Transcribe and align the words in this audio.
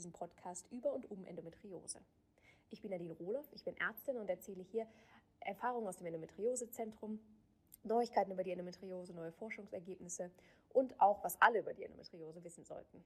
diesem 0.00 0.12
Podcast 0.12 0.66
über 0.70 0.94
und 0.94 1.10
um 1.10 1.26
Endometriose. 1.26 1.98
Ich 2.70 2.80
bin 2.80 2.90
Nadine 2.90 3.12
Rohloff, 3.12 3.46
ich 3.52 3.64
bin 3.64 3.76
Ärztin 3.76 4.16
und 4.16 4.30
erzähle 4.30 4.62
hier 4.62 4.86
Erfahrungen 5.40 5.86
aus 5.86 5.98
dem 5.98 6.06
Endometriosezentrum, 6.06 7.20
Neuigkeiten 7.82 8.32
über 8.32 8.42
die 8.42 8.52
Endometriose, 8.52 9.12
neue 9.12 9.32
Forschungsergebnisse 9.32 10.30
und 10.70 10.98
auch, 11.02 11.22
was 11.22 11.38
alle 11.42 11.58
über 11.58 11.74
die 11.74 11.84
Endometriose 11.84 12.42
wissen 12.42 12.64
sollten. 12.64 13.04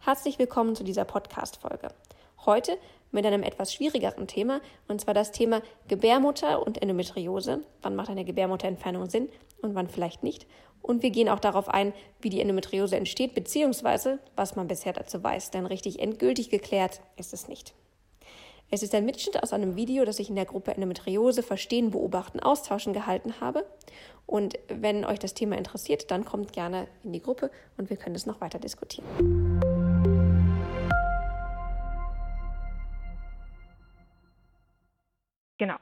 Herzlich 0.00 0.38
willkommen 0.38 0.74
zu 0.74 0.84
dieser 0.84 1.04
Podcast-Folge. 1.04 1.88
Heute 2.46 2.78
mit 3.10 3.26
einem 3.26 3.42
etwas 3.42 3.74
schwierigeren 3.74 4.26
Thema, 4.26 4.62
und 4.86 5.02
zwar 5.02 5.12
das 5.12 5.32
Thema 5.32 5.60
Gebärmutter 5.88 6.66
und 6.66 6.80
Endometriose. 6.80 7.62
Wann 7.82 7.94
macht 7.94 8.08
eine 8.08 8.24
Gebärmutterentfernung 8.24 9.10
Sinn 9.10 9.28
und 9.60 9.74
wann 9.74 9.88
vielleicht 9.88 10.22
nicht? 10.22 10.46
Und 10.82 11.02
wir 11.02 11.10
gehen 11.10 11.28
auch 11.28 11.40
darauf 11.40 11.68
ein, 11.68 11.92
wie 12.20 12.30
die 12.30 12.40
Endometriose 12.40 12.96
entsteht, 12.96 13.34
beziehungsweise 13.34 14.18
was 14.36 14.56
man 14.56 14.68
bisher 14.68 14.92
dazu 14.92 15.22
weiß, 15.22 15.50
denn 15.50 15.66
richtig 15.66 16.00
endgültig 16.00 16.50
geklärt 16.50 17.00
ist 17.16 17.32
es 17.32 17.48
nicht. 17.48 17.74
Es 18.70 18.82
ist 18.82 18.94
ein 18.94 19.06
Mitschnitt 19.06 19.42
aus 19.42 19.54
einem 19.54 19.76
Video, 19.76 20.04
das 20.04 20.18
ich 20.18 20.28
in 20.28 20.36
der 20.36 20.44
Gruppe 20.44 20.72
Endometriose 20.72 21.42
Verstehen, 21.42 21.90
Beobachten, 21.90 22.40
Austauschen 22.40 22.92
gehalten 22.92 23.40
habe. 23.40 23.64
Und 24.26 24.58
wenn 24.68 25.06
euch 25.06 25.18
das 25.18 25.32
Thema 25.32 25.56
interessiert, 25.56 26.10
dann 26.10 26.26
kommt 26.26 26.52
gerne 26.52 26.86
in 27.02 27.14
die 27.14 27.22
Gruppe 27.22 27.50
und 27.78 27.88
wir 27.88 27.96
können 27.96 28.14
es 28.14 28.26
noch 28.26 28.42
weiter 28.42 28.58
diskutieren. 28.58 29.06
Genau. 35.56 35.76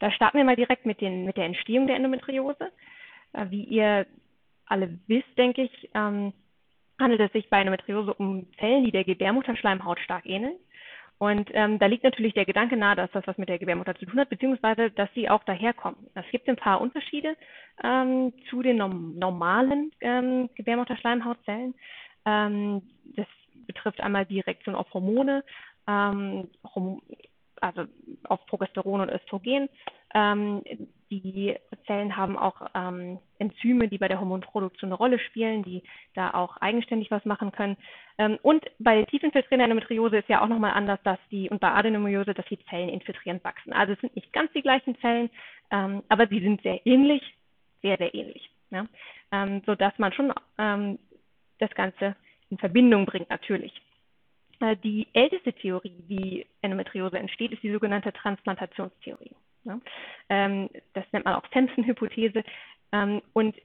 Da 0.00 0.10
starten 0.10 0.38
wir 0.38 0.44
mal 0.44 0.56
direkt 0.56 0.86
mit, 0.86 1.00
den, 1.00 1.24
mit 1.24 1.36
der 1.36 1.44
Entstehung 1.44 1.86
der 1.86 1.96
Endometriose. 1.96 2.72
Äh, 3.34 3.50
wie 3.50 3.64
ihr 3.64 4.06
alle 4.66 4.98
wisst, 5.06 5.36
denke 5.36 5.62
ich, 5.62 5.90
ähm, 5.94 6.32
handelt 7.00 7.20
es 7.20 7.32
sich 7.32 7.48
bei 7.50 7.60
Endometriose 7.60 8.14
um 8.14 8.46
Zellen, 8.58 8.84
die 8.84 8.92
der 8.92 9.04
Gebärmutterschleimhaut 9.04 9.98
stark 10.00 10.26
ähneln. 10.26 10.56
Und 11.18 11.48
ähm, 11.52 11.78
da 11.78 11.86
liegt 11.86 12.04
natürlich 12.04 12.34
der 12.34 12.44
Gedanke 12.44 12.76
nahe, 12.76 12.96
dass 12.96 13.10
das 13.12 13.26
was 13.26 13.38
mit 13.38 13.48
der 13.48 13.58
Gebärmutter 13.58 13.94
zu 13.94 14.04
tun 14.04 14.18
hat, 14.18 14.28
beziehungsweise 14.28 14.90
dass 14.90 15.08
sie 15.14 15.30
auch 15.30 15.44
daherkommen. 15.44 16.08
Es 16.14 16.24
gibt 16.30 16.48
ein 16.48 16.56
paar 16.56 16.80
Unterschiede 16.80 17.36
ähm, 17.82 18.32
zu 18.50 18.62
den 18.62 18.78
norm 18.78 19.16
normalen 19.16 19.92
ähm, 20.00 20.50
Gebärmutterschleimhautzellen. 20.54 21.74
Ähm, 22.26 22.82
das 23.16 23.26
betrifft 23.66 24.00
einmal 24.00 24.26
die 24.26 24.40
Reaktion 24.40 24.74
auf 24.74 24.92
Hormone, 24.92 25.44
ähm, 25.86 26.50
also 27.60 27.84
auf 28.24 28.44
Progesteron 28.46 29.02
und 29.02 29.10
Östrogen. 29.10 29.68
Die 31.20 31.56
Zellen 31.86 32.16
haben 32.16 32.38
auch 32.38 32.70
ähm, 32.74 33.18
Enzyme, 33.38 33.88
die 33.88 33.98
bei 33.98 34.08
der 34.08 34.20
Hormonproduktion 34.20 34.88
eine 34.88 34.96
Rolle 34.96 35.18
spielen, 35.18 35.62
die 35.62 35.82
da 36.14 36.32
auch 36.34 36.56
eigenständig 36.58 37.10
was 37.10 37.24
machen 37.24 37.52
können. 37.52 37.76
Ähm, 38.18 38.38
und 38.42 38.64
bei 38.78 39.04
tiefinfiltrierender 39.04 39.64
Endometriose 39.64 40.18
ist 40.18 40.28
ja 40.28 40.42
auch 40.42 40.48
nochmal 40.48 40.72
anders, 40.72 41.00
dass 41.04 41.18
die, 41.30 41.50
und 41.50 41.60
bei 41.60 41.70
Adenomyose, 41.70 42.34
dass 42.34 42.46
die 42.46 42.64
Zellen 42.66 42.88
infiltrierend 42.88 43.44
wachsen. 43.44 43.72
Also 43.72 43.92
es 43.92 44.00
sind 44.00 44.14
nicht 44.16 44.32
ganz 44.32 44.52
die 44.52 44.62
gleichen 44.62 44.96
Zellen, 45.00 45.30
ähm, 45.70 46.02
aber 46.08 46.26
sie 46.28 46.40
sind 46.40 46.62
sehr 46.62 46.84
ähnlich, 46.86 47.22
sehr, 47.82 47.96
sehr 47.96 48.14
ähnlich. 48.14 48.50
Ja? 48.70 48.86
Ähm, 49.32 49.62
sodass 49.66 49.98
man 49.98 50.12
schon 50.12 50.32
ähm, 50.58 50.98
das 51.58 51.70
Ganze 51.74 52.16
in 52.50 52.58
Verbindung 52.58 53.06
bringt, 53.06 53.30
natürlich. 53.30 53.72
Äh, 54.60 54.76
die 54.76 55.06
älteste 55.12 55.52
Theorie, 55.52 56.04
wie 56.06 56.46
Endometriose 56.62 57.18
entsteht, 57.18 57.52
ist 57.52 57.62
die 57.62 57.72
sogenannte 57.72 58.12
Transplantationstheorie. 58.12 59.34
Ähm, 60.28 60.70
das 60.92 61.04
nennt 61.12 61.24
man 61.24 61.34
auch 61.34 61.44
Samson-Hypothese. 61.52 62.44
Ähm, 62.92 63.22
und 63.32 63.56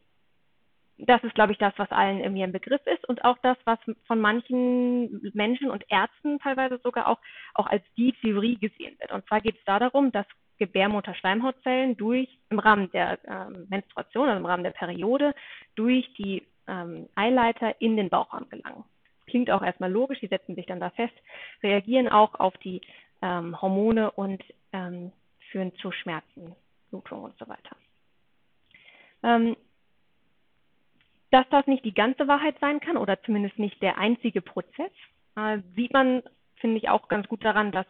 das 0.97 1.23
ist, 1.23 1.35
glaube 1.35 1.53
ich, 1.53 1.57
das, 1.57 1.73
was 1.77 1.91
allen 1.91 2.19
irgendwie 2.19 2.43
ein 2.43 2.51
Begriff 2.51 2.81
ist 2.85 3.07
und 3.07 3.23
auch 3.23 3.37
das, 3.41 3.57
was 3.63 3.79
von 4.05 4.19
manchen 4.19 5.31
Menschen 5.33 5.69
und 5.69 5.85
Ärzten 5.89 6.39
teilweise 6.39 6.79
sogar 6.83 7.07
auch, 7.07 7.19
auch 7.53 7.67
als 7.67 7.83
die 7.95 8.13
Theorie 8.21 8.57
gesehen 8.57 8.97
wird. 8.99 9.11
Und 9.11 9.25
zwar 9.27 9.39
geht 9.39 9.55
es 9.55 9.63
da 9.65 9.79
darum, 9.79 10.11
dass 10.11 10.25
Gebärmutter-Schleimhautzellen 10.57 11.95
durch 11.95 12.27
im 12.49 12.59
Rahmen 12.59 12.91
der 12.91 13.17
ähm, 13.25 13.67
Menstruation, 13.69 14.27
also 14.27 14.39
im 14.39 14.45
Rahmen 14.45 14.63
der 14.63 14.71
Periode, 14.71 15.33
durch 15.75 16.11
die 16.15 16.43
ähm, 16.67 17.07
Eileiter 17.15 17.79
in 17.79 17.95
den 17.95 18.09
Bauchraum 18.09 18.49
gelangen 18.49 18.83
klingt 19.29 19.49
auch 19.51 19.61
erstmal 19.61 19.91
logisch, 19.91 20.19
die 20.19 20.27
setzen 20.27 20.55
sich 20.55 20.65
dann 20.65 20.79
da 20.79 20.89
fest, 20.89 21.13
reagieren 21.63 22.09
auch 22.09 22.35
auf 22.35 22.57
die 22.57 22.81
ähm, 23.21 23.59
Hormone 23.61 24.11
und 24.11 24.43
ähm, 24.73 25.11
führen 25.51 25.73
zu 25.75 25.91
Schmerzen, 25.91 26.55
Blutung 26.89 27.23
und 27.23 27.37
so 27.37 27.47
weiter. 27.47 27.75
Ähm, 29.23 29.55
dass 31.31 31.47
das 31.49 31.67
nicht 31.67 31.85
die 31.85 31.93
ganze 31.93 32.27
Wahrheit 32.27 32.55
sein 32.59 32.79
kann 32.79 32.97
oder 32.97 33.21
zumindest 33.23 33.59
nicht 33.59 33.81
der 33.81 33.97
einzige 33.97 34.41
Prozess, 34.41 34.91
äh, 35.35 35.59
sieht 35.75 35.93
man, 35.93 36.23
finde 36.55 36.77
ich, 36.77 36.89
auch 36.89 37.07
ganz 37.07 37.27
gut 37.27 37.43
daran, 37.43 37.71
dass 37.71 37.85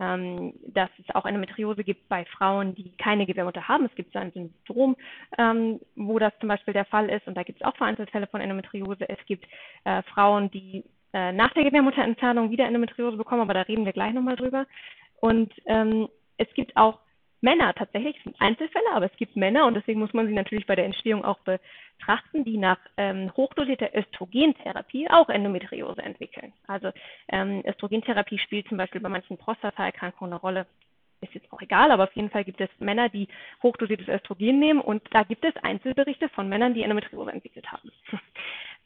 ähm, 0.00 0.54
dass 0.66 0.90
es 0.98 1.14
auch 1.14 1.26
Endometriose 1.26 1.82
gibt 1.82 2.08
bei 2.08 2.24
Frauen, 2.26 2.74
die 2.74 2.96
keine 2.98 3.26
Gebärmutter 3.26 3.66
haben. 3.66 3.84
Es 3.84 3.94
gibt 3.94 4.12
so 4.12 4.18
ein 4.18 4.32
Syndrom, 4.32 4.96
ähm, 5.36 5.80
wo 5.96 6.18
das 6.18 6.32
zum 6.38 6.48
Beispiel 6.48 6.74
der 6.74 6.84
Fall 6.84 7.08
ist 7.08 7.26
und 7.26 7.34
da 7.36 7.42
gibt 7.42 7.60
es 7.60 7.66
auch 7.66 7.76
vereinzelte 7.76 8.12
Fälle 8.12 8.28
von 8.28 8.40
Endometriose. 8.40 9.08
Es 9.08 9.18
gibt 9.26 9.46
äh, 9.84 10.02
Frauen, 10.02 10.50
die 10.50 10.84
äh, 11.12 11.32
nach 11.32 11.52
der 11.54 11.64
Gebärmutterentfernung 11.64 12.50
wieder 12.50 12.66
Endometriose 12.66 13.16
bekommen, 13.16 13.42
aber 13.42 13.54
da 13.54 13.62
reden 13.62 13.84
wir 13.84 13.92
gleich 13.92 14.12
nochmal 14.12 14.36
drüber. 14.36 14.66
Und 15.20 15.52
ähm, 15.66 16.08
es 16.38 16.52
gibt 16.54 16.76
auch 16.76 16.98
Männer 17.40 17.72
tatsächlich, 17.74 18.16
es 18.16 18.24
sind 18.24 18.40
Einzelfälle, 18.40 18.90
aber 18.92 19.06
es 19.06 19.16
gibt 19.16 19.36
Männer 19.36 19.66
und 19.66 19.74
deswegen 19.74 20.00
muss 20.00 20.12
man 20.12 20.26
sie 20.26 20.34
natürlich 20.34 20.66
bei 20.66 20.74
der 20.74 20.86
Entstehung 20.86 21.24
auch 21.24 21.38
betrachten, 21.40 22.44
die 22.44 22.56
nach 22.56 22.78
ähm, 22.96 23.30
hochdosierter 23.36 23.94
Östrogentherapie 23.94 25.08
auch 25.10 25.28
Endometriose 25.28 26.02
entwickeln. 26.02 26.52
Also 26.66 26.90
ähm, 27.28 27.62
Östrogentherapie 27.64 28.38
spielt 28.38 28.68
zum 28.68 28.78
Beispiel 28.78 29.00
bei 29.00 29.08
manchen 29.08 29.38
Prostataerkrankungen 29.38 30.32
eine 30.32 30.40
Rolle. 30.40 30.66
Ist 31.20 31.34
jetzt 31.34 31.52
auch 31.52 31.60
egal, 31.60 31.90
aber 31.90 32.04
auf 32.04 32.12
jeden 32.14 32.30
Fall 32.30 32.44
gibt 32.44 32.60
es 32.60 32.70
Männer, 32.78 33.08
die 33.08 33.28
hochdosiertes 33.62 34.08
Östrogen 34.08 34.58
nehmen 34.58 34.80
und 34.80 35.02
da 35.10 35.24
gibt 35.24 35.44
es 35.44 35.56
Einzelberichte 35.62 36.28
von 36.28 36.48
Männern, 36.48 36.74
die 36.74 36.82
Endometriose 36.82 37.32
entwickelt 37.32 37.70
haben. 37.70 37.90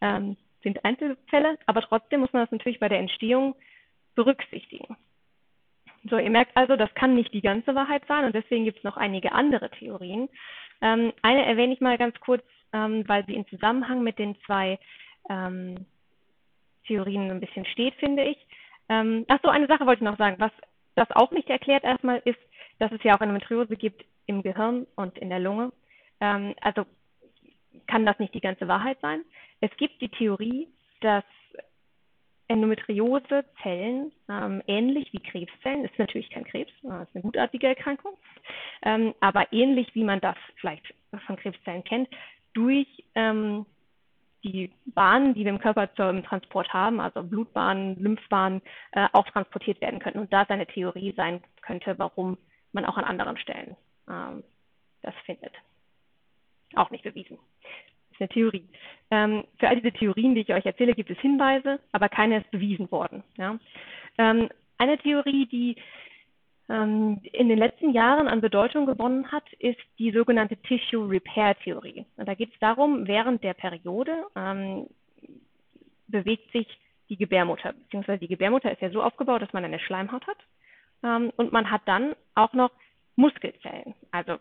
ähm, 0.01 0.37
sind 0.63 0.85
Einzelfälle, 0.85 1.59
aber 1.67 1.83
trotzdem 1.83 2.21
muss 2.21 2.33
man 2.33 2.43
das 2.43 2.53
natürlich 2.53 2.81
bei 2.81 2.89
der 2.89 3.01
Entstehung 3.01 3.55
berücksichtigen. 4.15 4.97
So, 6.11 6.19
ihr 6.19 6.31
merkt 6.31 6.57
also, 6.57 6.77
das 6.77 6.93
kann 6.95 7.15
nicht 7.15 7.33
die 7.33 7.43
ganze 7.43 7.75
Wahrheit 7.75 8.03
sein 8.09 8.25
und 8.25 8.35
deswegen 8.35 8.65
gibt 8.65 8.79
es 8.79 8.85
noch 8.85 8.97
einige 8.97 9.33
andere 9.33 9.71
Theorien. 9.71 10.29
Ähm, 10.81 11.13
eine 11.23 11.45
erwähne 11.47 11.73
ich 11.73 11.81
mal 11.81 11.97
ganz 11.97 12.19
kurz, 12.21 12.43
ähm, 12.73 13.05
weil 13.07 13.25
sie 13.27 13.35
in 13.35 13.47
Zusammenhang 13.47 14.03
mit 14.03 14.19
den 14.19 14.37
zwei 14.45 14.79
ähm, 15.31 15.87
Theorien 16.87 17.31
ein 17.31 17.41
bisschen 17.41 17.65
steht, 17.67 17.95
finde 17.95 18.25
ich. 18.25 18.39
Ähm, 18.89 19.25
ach 19.29 19.39
so, 19.43 19.49
eine 19.49 19.69
Sache 19.69 19.87
wollte 19.87 20.03
ich 20.03 20.11
noch 20.11 20.19
sagen. 20.19 20.37
Was 20.39 20.53
das 20.97 21.11
auch 21.13 21.31
nicht 21.31 21.49
erklärt 21.49 21.85
erstmal 21.85 22.21
ist, 22.25 22.39
dass 22.79 22.91
es 22.93 23.03
ja 23.05 23.17
auch 23.17 23.21
Endometriose 23.21 23.77
gibt 23.77 24.05
im 24.27 24.43
Gehirn 24.43 24.87
und 24.97 25.17
in 25.19 25.31
der 25.31 25.41
Lunge. 25.41 25.73
Ähm, 26.21 26.55
also 26.61 26.85
kann 27.87 28.05
das 28.05 28.19
nicht 28.19 28.35
die 28.35 28.41
ganze 28.41 28.69
Wahrheit 28.69 28.99
sein. 29.01 29.23
Es 29.61 29.71
gibt 29.77 30.01
die 30.01 30.09
Theorie, 30.09 30.69
dass 31.01 31.25
Endometriose-Zellen, 32.53 34.13
ähm, 34.29 34.63
ähnlich 34.67 35.13
wie 35.13 35.21
Krebszellen, 35.21 35.85
ist 35.85 35.99
natürlich 35.99 36.31
kein 36.31 36.45
Krebs, 36.45 36.73
äh, 36.85 37.03
ist 37.03 37.15
eine 37.15 37.23
gutartige 37.23 37.69
Erkrankung, 37.69 38.17
ähm, 38.83 39.15
aber 39.21 39.53
ähnlich 39.53 39.95
wie 39.95 40.05
man 40.05 40.21
das 40.21 40.37
vielleicht 40.57 40.95
von 41.27 41.37
Krebszellen 41.37 41.85
kennt, 41.85 42.09
durch 42.55 42.87
ähm, 43.15 43.67
die 44.45 44.73
Bahnen, 44.87 45.35
die 45.35 45.45
wir 45.45 45.51
im 45.51 45.59
Körper 45.59 45.93
zum 45.95 46.25
Transport 46.25 46.73
haben, 46.73 47.01
also 47.01 47.23
Blutbahnen, 47.23 47.97
Lymphbahnen, 48.03 48.61
äh, 48.93 49.09
auch 49.13 49.27
transportiert 49.27 49.81
werden 49.81 50.01
können. 50.01 50.19
Und 50.19 50.33
da 50.33 50.45
seine 50.47 50.67
Theorie 50.67 51.13
sein 51.17 51.43
könnte, 51.61 51.99
warum 51.99 52.39
man 52.73 52.85
auch 52.85 52.97
an 52.97 53.05
anderen 53.05 53.37
Stellen 53.37 53.77
ähm, 54.09 54.43
das 55.03 55.15
findet. 55.25 55.55
Auch 56.75 56.91
nicht 56.91 57.05
bewiesen 57.05 57.39
eine 58.23 58.29
Theorie. 58.29 58.69
Ähm, 59.11 59.45
für 59.59 59.69
all 59.69 59.77
diese 59.77 59.93
Theorien, 59.93 60.35
die 60.35 60.43
ich 60.43 60.53
euch 60.53 60.65
erzähle, 60.65 60.95
gibt 60.95 61.11
es 61.11 61.19
Hinweise, 61.19 61.81
aber 61.93 62.09
keine 62.09 62.39
ist 62.39 62.51
bewiesen 62.51 62.91
worden. 62.91 63.23
Ja? 63.37 63.59
Ähm, 64.19 64.49
eine 64.79 64.99
Theorie, 64.99 65.47
die 65.47 65.77
ähm, 66.69 67.21
in 67.33 67.49
den 67.49 67.59
letzten 67.59 67.91
Jahren 67.93 68.29
an 68.29 68.41
Bedeutung 68.41 68.87
gewonnen 68.87 69.31
hat, 69.31 69.45
ist 69.59 69.81
die 69.99 70.13
sogenannte 70.13 70.57
Tissue 70.57 71.09
Repair 71.09 71.57
Theorie. 71.59 72.07
Und 72.17 72.29
da 72.29 72.35
geht 72.35 72.53
es 72.53 72.59
darum, 72.61 73.07
während 73.07 73.43
der 73.43 73.55
Periode 73.55 74.25
ähm, 74.37 74.87
bewegt 76.09 76.51
sich 76.53 76.67
die 77.09 77.17
Gebärmutter, 77.17 77.73
beziehungsweise 77.73 78.21
die 78.21 78.29
Gebärmutter 78.29 78.73
ist 78.73 78.81
ja 78.81 78.91
so 78.91 79.03
aufgebaut, 79.03 79.43
dass 79.43 79.53
man 79.53 79.65
eine 79.65 79.79
Schleimhaut 79.79 80.27
hat 80.27 80.39
ähm, 81.03 81.33
und 81.37 81.53
man 81.53 81.71
hat 81.71 81.83
dann 81.85 82.15
auch 82.35 82.53
noch 82.55 82.71
Muskelzellen, 83.17 83.95
also 84.11 84.39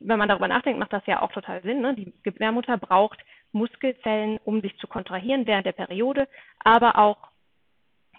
wenn 0.00 0.18
man 0.18 0.28
darüber 0.28 0.48
nachdenkt, 0.48 0.78
macht 0.78 0.92
das 0.92 1.06
ja 1.06 1.22
auch 1.22 1.32
total 1.32 1.62
Sinn. 1.62 1.80
Ne? 1.80 1.94
Die 1.94 2.12
Gebärmutter 2.22 2.78
braucht 2.78 3.18
Muskelzellen, 3.52 4.38
um 4.44 4.60
sich 4.60 4.76
zu 4.78 4.86
kontrahieren 4.86 5.46
während 5.46 5.66
der 5.66 5.72
Periode, 5.72 6.28
aber 6.60 6.98
auch 6.98 7.28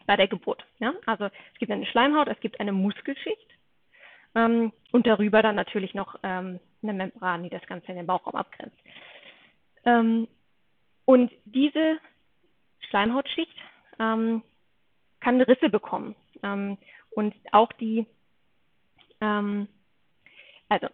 bei 0.06 0.16
der 0.16 0.28
Geburt. 0.28 0.66
Ja? 0.80 0.94
Also 1.06 1.26
es 1.26 1.60
gibt 1.60 1.72
eine 1.72 1.86
Schleimhaut, 1.86 2.28
es 2.28 2.40
gibt 2.40 2.60
eine 2.60 2.72
Muskelschicht 2.72 3.50
ähm, 4.36 4.74
und 4.92 5.08
darüber 5.08 5.42
dann 5.42 5.56
natürlich 5.56 5.94
noch 5.94 6.16
ähm, 6.24 6.60
eine 6.81 6.94
Membran, 6.94 7.44
die 7.44 7.50
das 7.50 7.66
Ganze 7.68 7.88
in 7.88 7.98
den 7.98 8.08
Bauchraum 8.08 8.36
abgrenzt. 8.36 8.78
Ähm, 9.86 10.28
und 11.06 11.32
diese 11.46 11.98
Schleimhautschicht 12.90 13.56
ähm, 14.00 14.44
kann 15.20 15.42
Risse 15.42 15.70
bekommen. 15.70 16.16
Ähm, 16.44 16.78
und 17.12 17.36
auch 17.52 17.72
die, 17.74 18.06
ähm, 19.22 19.68
also 20.70 20.88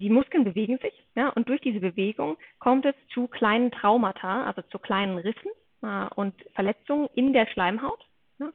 die 0.00 0.10
Muskeln 0.10 0.44
bewegen 0.44 0.78
sich, 0.78 0.92
ja, 1.14 1.28
und 1.30 1.48
durch 1.48 1.60
diese 1.60 1.80
Bewegung 1.80 2.36
kommt 2.58 2.84
es 2.84 2.94
zu 3.12 3.28
kleinen 3.28 3.70
Traumata, 3.70 4.44
also 4.44 4.62
zu 4.62 4.78
kleinen 4.78 5.18
Rissen 5.18 5.50
äh, 5.82 6.06
und 6.14 6.34
Verletzungen 6.54 7.08
in 7.14 7.32
der 7.32 7.46
Schleimhaut. 7.46 8.04
Ja. 8.38 8.50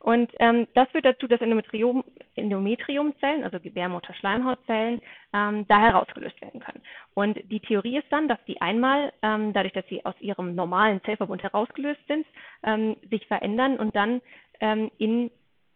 Und 0.00 0.30
ähm, 0.38 0.68
das 0.74 0.88
führt 0.90 1.04
dazu, 1.04 1.26
dass 1.26 1.40
Endometrium, 1.40 2.04
Endometriumzellen, 2.36 3.42
also 3.42 3.58
Gebärmutter-Schleimhautzellen, 3.58 5.02
ähm, 5.34 5.66
da 5.66 5.80
herausgelöst 5.80 6.40
werden 6.40 6.60
können. 6.60 6.82
Und 7.14 7.38
die 7.50 7.60
Theorie 7.60 7.98
ist 7.98 8.10
dann, 8.10 8.28
dass 8.28 8.38
die 8.46 8.60
einmal, 8.60 9.12
ähm, 9.22 9.52
dadurch, 9.52 9.74
dass 9.74 9.86
sie 9.88 10.04
aus 10.06 10.14
ihrem 10.20 10.54
normalen 10.54 11.02
Zellverbund 11.02 11.42
herausgelöst 11.42 12.00
sind, 12.06 12.26
ähm, 12.62 12.96
sich 13.10 13.26
verändern 13.26 13.76
und 13.76 13.96
dann 13.96 14.22
ähm, 14.60 14.90
in 14.98 15.30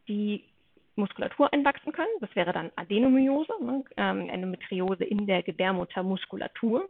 die 0.08 0.44
Muskulatur 0.96 1.52
einwachsen 1.52 1.92
können. 1.92 2.10
Das 2.20 2.34
wäre 2.34 2.52
dann 2.52 2.70
Adenomyose, 2.76 3.52
ne? 3.60 3.84
ähm, 3.96 4.28
Endometriose 4.28 5.04
in 5.04 5.26
der 5.26 5.42
Gebärmuttermuskulatur. 5.42 6.88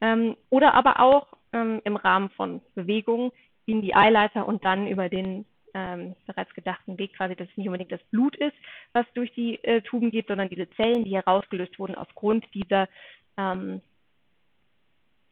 Ähm, 0.00 0.36
oder 0.48 0.74
aber 0.74 1.00
auch 1.00 1.28
ähm, 1.52 1.80
im 1.84 1.96
Rahmen 1.96 2.30
von 2.30 2.60
Bewegungen 2.74 3.30
in 3.66 3.82
die 3.82 3.94
Eileiter 3.94 4.46
und 4.46 4.64
dann 4.64 4.86
über 4.86 5.08
den 5.08 5.44
ähm, 5.74 6.16
bereits 6.26 6.52
gedachten 6.54 6.98
Weg 6.98 7.14
quasi, 7.16 7.36
dass 7.36 7.48
es 7.48 7.56
nicht 7.56 7.68
unbedingt 7.68 7.92
das 7.92 8.02
Blut 8.10 8.36
ist, 8.36 8.56
was 8.92 9.06
durch 9.14 9.32
die 9.34 9.62
äh, 9.62 9.82
Tuben 9.82 10.10
geht, 10.10 10.26
sondern 10.26 10.48
diese 10.48 10.68
Zellen, 10.70 11.04
die 11.04 11.14
herausgelöst 11.14 11.78
wurden 11.78 11.94
aufgrund 11.94 12.44
dieser 12.54 12.88
ähm, 13.36 13.80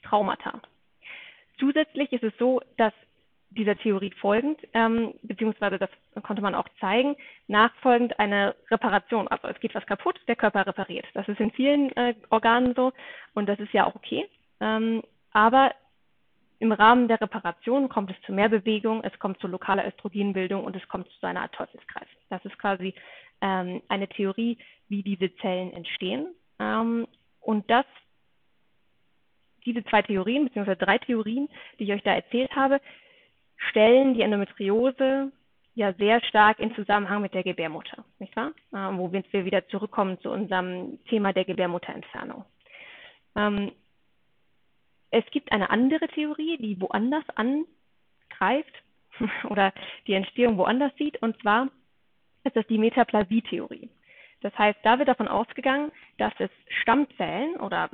Traumata. 0.02 0.60
Zusätzlich 1.58 2.12
ist 2.12 2.22
es 2.22 2.32
so, 2.38 2.60
dass 2.76 2.92
dieser 3.50 3.76
Theorie 3.76 4.12
folgend, 4.20 4.60
ähm, 4.74 5.14
beziehungsweise 5.22 5.78
das 5.78 5.90
konnte 6.22 6.42
man 6.42 6.54
auch 6.54 6.68
zeigen, 6.80 7.16
nachfolgend 7.46 8.18
eine 8.18 8.54
Reparation. 8.70 9.28
Also 9.28 9.48
es 9.48 9.58
geht 9.60 9.74
was 9.74 9.86
kaputt, 9.86 10.20
der 10.28 10.36
Körper 10.36 10.66
repariert. 10.66 11.06
Das 11.14 11.26
ist 11.28 11.40
in 11.40 11.50
vielen 11.52 11.94
äh, 11.96 12.14
Organen 12.30 12.74
so 12.74 12.92
und 13.34 13.48
das 13.48 13.58
ist 13.58 13.72
ja 13.72 13.86
auch 13.86 13.94
okay. 13.94 14.28
Ähm, 14.60 15.02
aber 15.32 15.72
im 16.58 16.72
Rahmen 16.72 17.08
der 17.08 17.20
Reparation 17.20 17.88
kommt 17.88 18.10
es 18.10 18.20
zu 18.26 18.32
mehr 18.32 18.48
Bewegung, 18.48 19.02
es 19.04 19.16
kommt 19.18 19.40
zu 19.40 19.46
lokaler 19.46 19.86
Östrogenbildung 19.86 20.64
und 20.64 20.74
es 20.74 20.86
kommt 20.88 21.08
zu 21.20 21.26
einer 21.26 21.42
Art 21.42 21.54
Teufelskreis. 21.54 22.08
Das 22.30 22.44
ist 22.44 22.58
quasi 22.58 22.94
ähm, 23.40 23.80
eine 23.88 24.08
Theorie, 24.08 24.58
wie 24.88 25.02
diese 25.02 25.34
Zellen 25.36 25.72
entstehen. 25.72 26.34
Ähm, 26.58 27.06
und 27.40 27.70
das, 27.70 27.86
diese 29.64 29.84
zwei 29.84 30.02
Theorien, 30.02 30.46
beziehungsweise 30.46 30.78
drei 30.78 30.98
Theorien, 30.98 31.48
die 31.78 31.84
ich 31.84 31.92
euch 31.92 32.02
da 32.02 32.14
erzählt 32.14 32.54
habe, 32.56 32.80
stellen 33.58 34.14
die 34.14 34.22
Endometriose 34.22 35.32
ja 35.74 35.92
sehr 35.92 36.20
stark 36.24 36.58
in 36.58 36.74
Zusammenhang 36.74 37.22
mit 37.22 37.34
der 37.34 37.44
Gebärmutter, 37.44 38.04
nicht 38.18 38.34
wahr? 38.34 38.52
Ähm, 38.74 38.98
wo 38.98 39.12
wir 39.12 39.44
wieder 39.44 39.66
zurückkommen 39.68 40.18
zu 40.20 40.30
unserem 40.30 40.98
Thema 41.04 41.32
der 41.32 41.44
Gebärmutterentfernung. 41.44 42.44
Ähm, 43.36 43.72
es 45.10 45.24
gibt 45.30 45.52
eine 45.52 45.70
andere 45.70 46.08
Theorie, 46.08 46.58
die 46.58 46.80
woanders 46.80 47.24
angreift 47.34 48.74
oder 49.48 49.72
die 50.06 50.14
Entstehung 50.14 50.58
woanders 50.58 50.92
sieht, 50.96 51.22
und 51.22 51.40
zwar 51.40 51.68
ist 52.44 52.56
das 52.56 52.66
die 52.66 52.78
Metaplasie-Theorie. 52.78 53.88
Das 54.40 54.56
heißt, 54.56 54.78
da 54.82 54.98
wird 54.98 55.08
davon 55.08 55.28
ausgegangen, 55.28 55.90
dass 56.18 56.32
es 56.38 56.50
Stammzellen 56.82 57.56
oder 57.56 57.90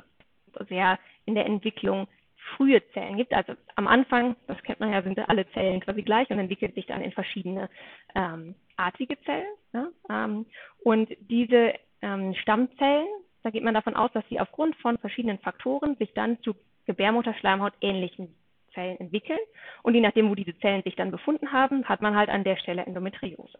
sehr 0.69 0.99
in 1.25 1.35
der 1.35 1.45
Entwicklung 1.45 2.07
frühe 2.55 2.81
Zellen 2.91 3.17
gibt. 3.17 3.33
Also 3.33 3.53
am 3.75 3.87
Anfang, 3.87 4.35
das 4.47 4.61
kennt 4.63 4.79
man 4.79 4.91
ja, 4.91 5.01
sind 5.01 5.17
alle 5.29 5.49
Zellen 5.51 5.79
quasi 5.81 6.01
gleich 6.01 6.29
und 6.29 6.39
entwickelt 6.39 6.75
sich 6.75 6.85
dann 6.85 7.01
in 7.01 7.11
verschiedene 7.11 7.69
ähm, 8.15 8.55
artige 8.77 9.19
Zellen. 9.21 9.53
Ja? 9.73 9.87
Ähm, 10.09 10.45
und 10.83 11.09
diese 11.19 11.73
ähm, 12.01 12.33
Stammzellen, 12.35 13.07
da 13.43 13.49
geht 13.49 13.63
man 13.63 13.73
davon 13.73 13.95
aus, 13.95 14.11
dass 14.13 14.27
sie 14.29 14.39
aufgrund 14.39 14.75
von 14.77 14.97
verschiedenen 14.97 15.39
Faktoren 15.39 15.95
sich 15.97 16.13
dann 16.13 16.41
zu 16.41 16.55
Gebärmutterschleimhaut 16.85 17.73
ähnlichen 17.81 18.35
Zellen 18.73 18.99
entwickeln. 18.99 19.39
Und 19.83 19.95
je 19.95 20.01
nachdem, 20.01 20.29
wo 20.29 20.35
diese 20.35 20.57
Zellen 20.59 20.83
sich 20.83 20.95
dann 20.95 21.11
befunden 21.11 21.51
haben, 21.51 21.85
hat 21.85 22.01
man 22.01 22.15
halt 22.15 22.29
an 22.29 22.43
der 22.43 22.57
Stelle 22.57 22.85
Endometriose. 22.85 23.57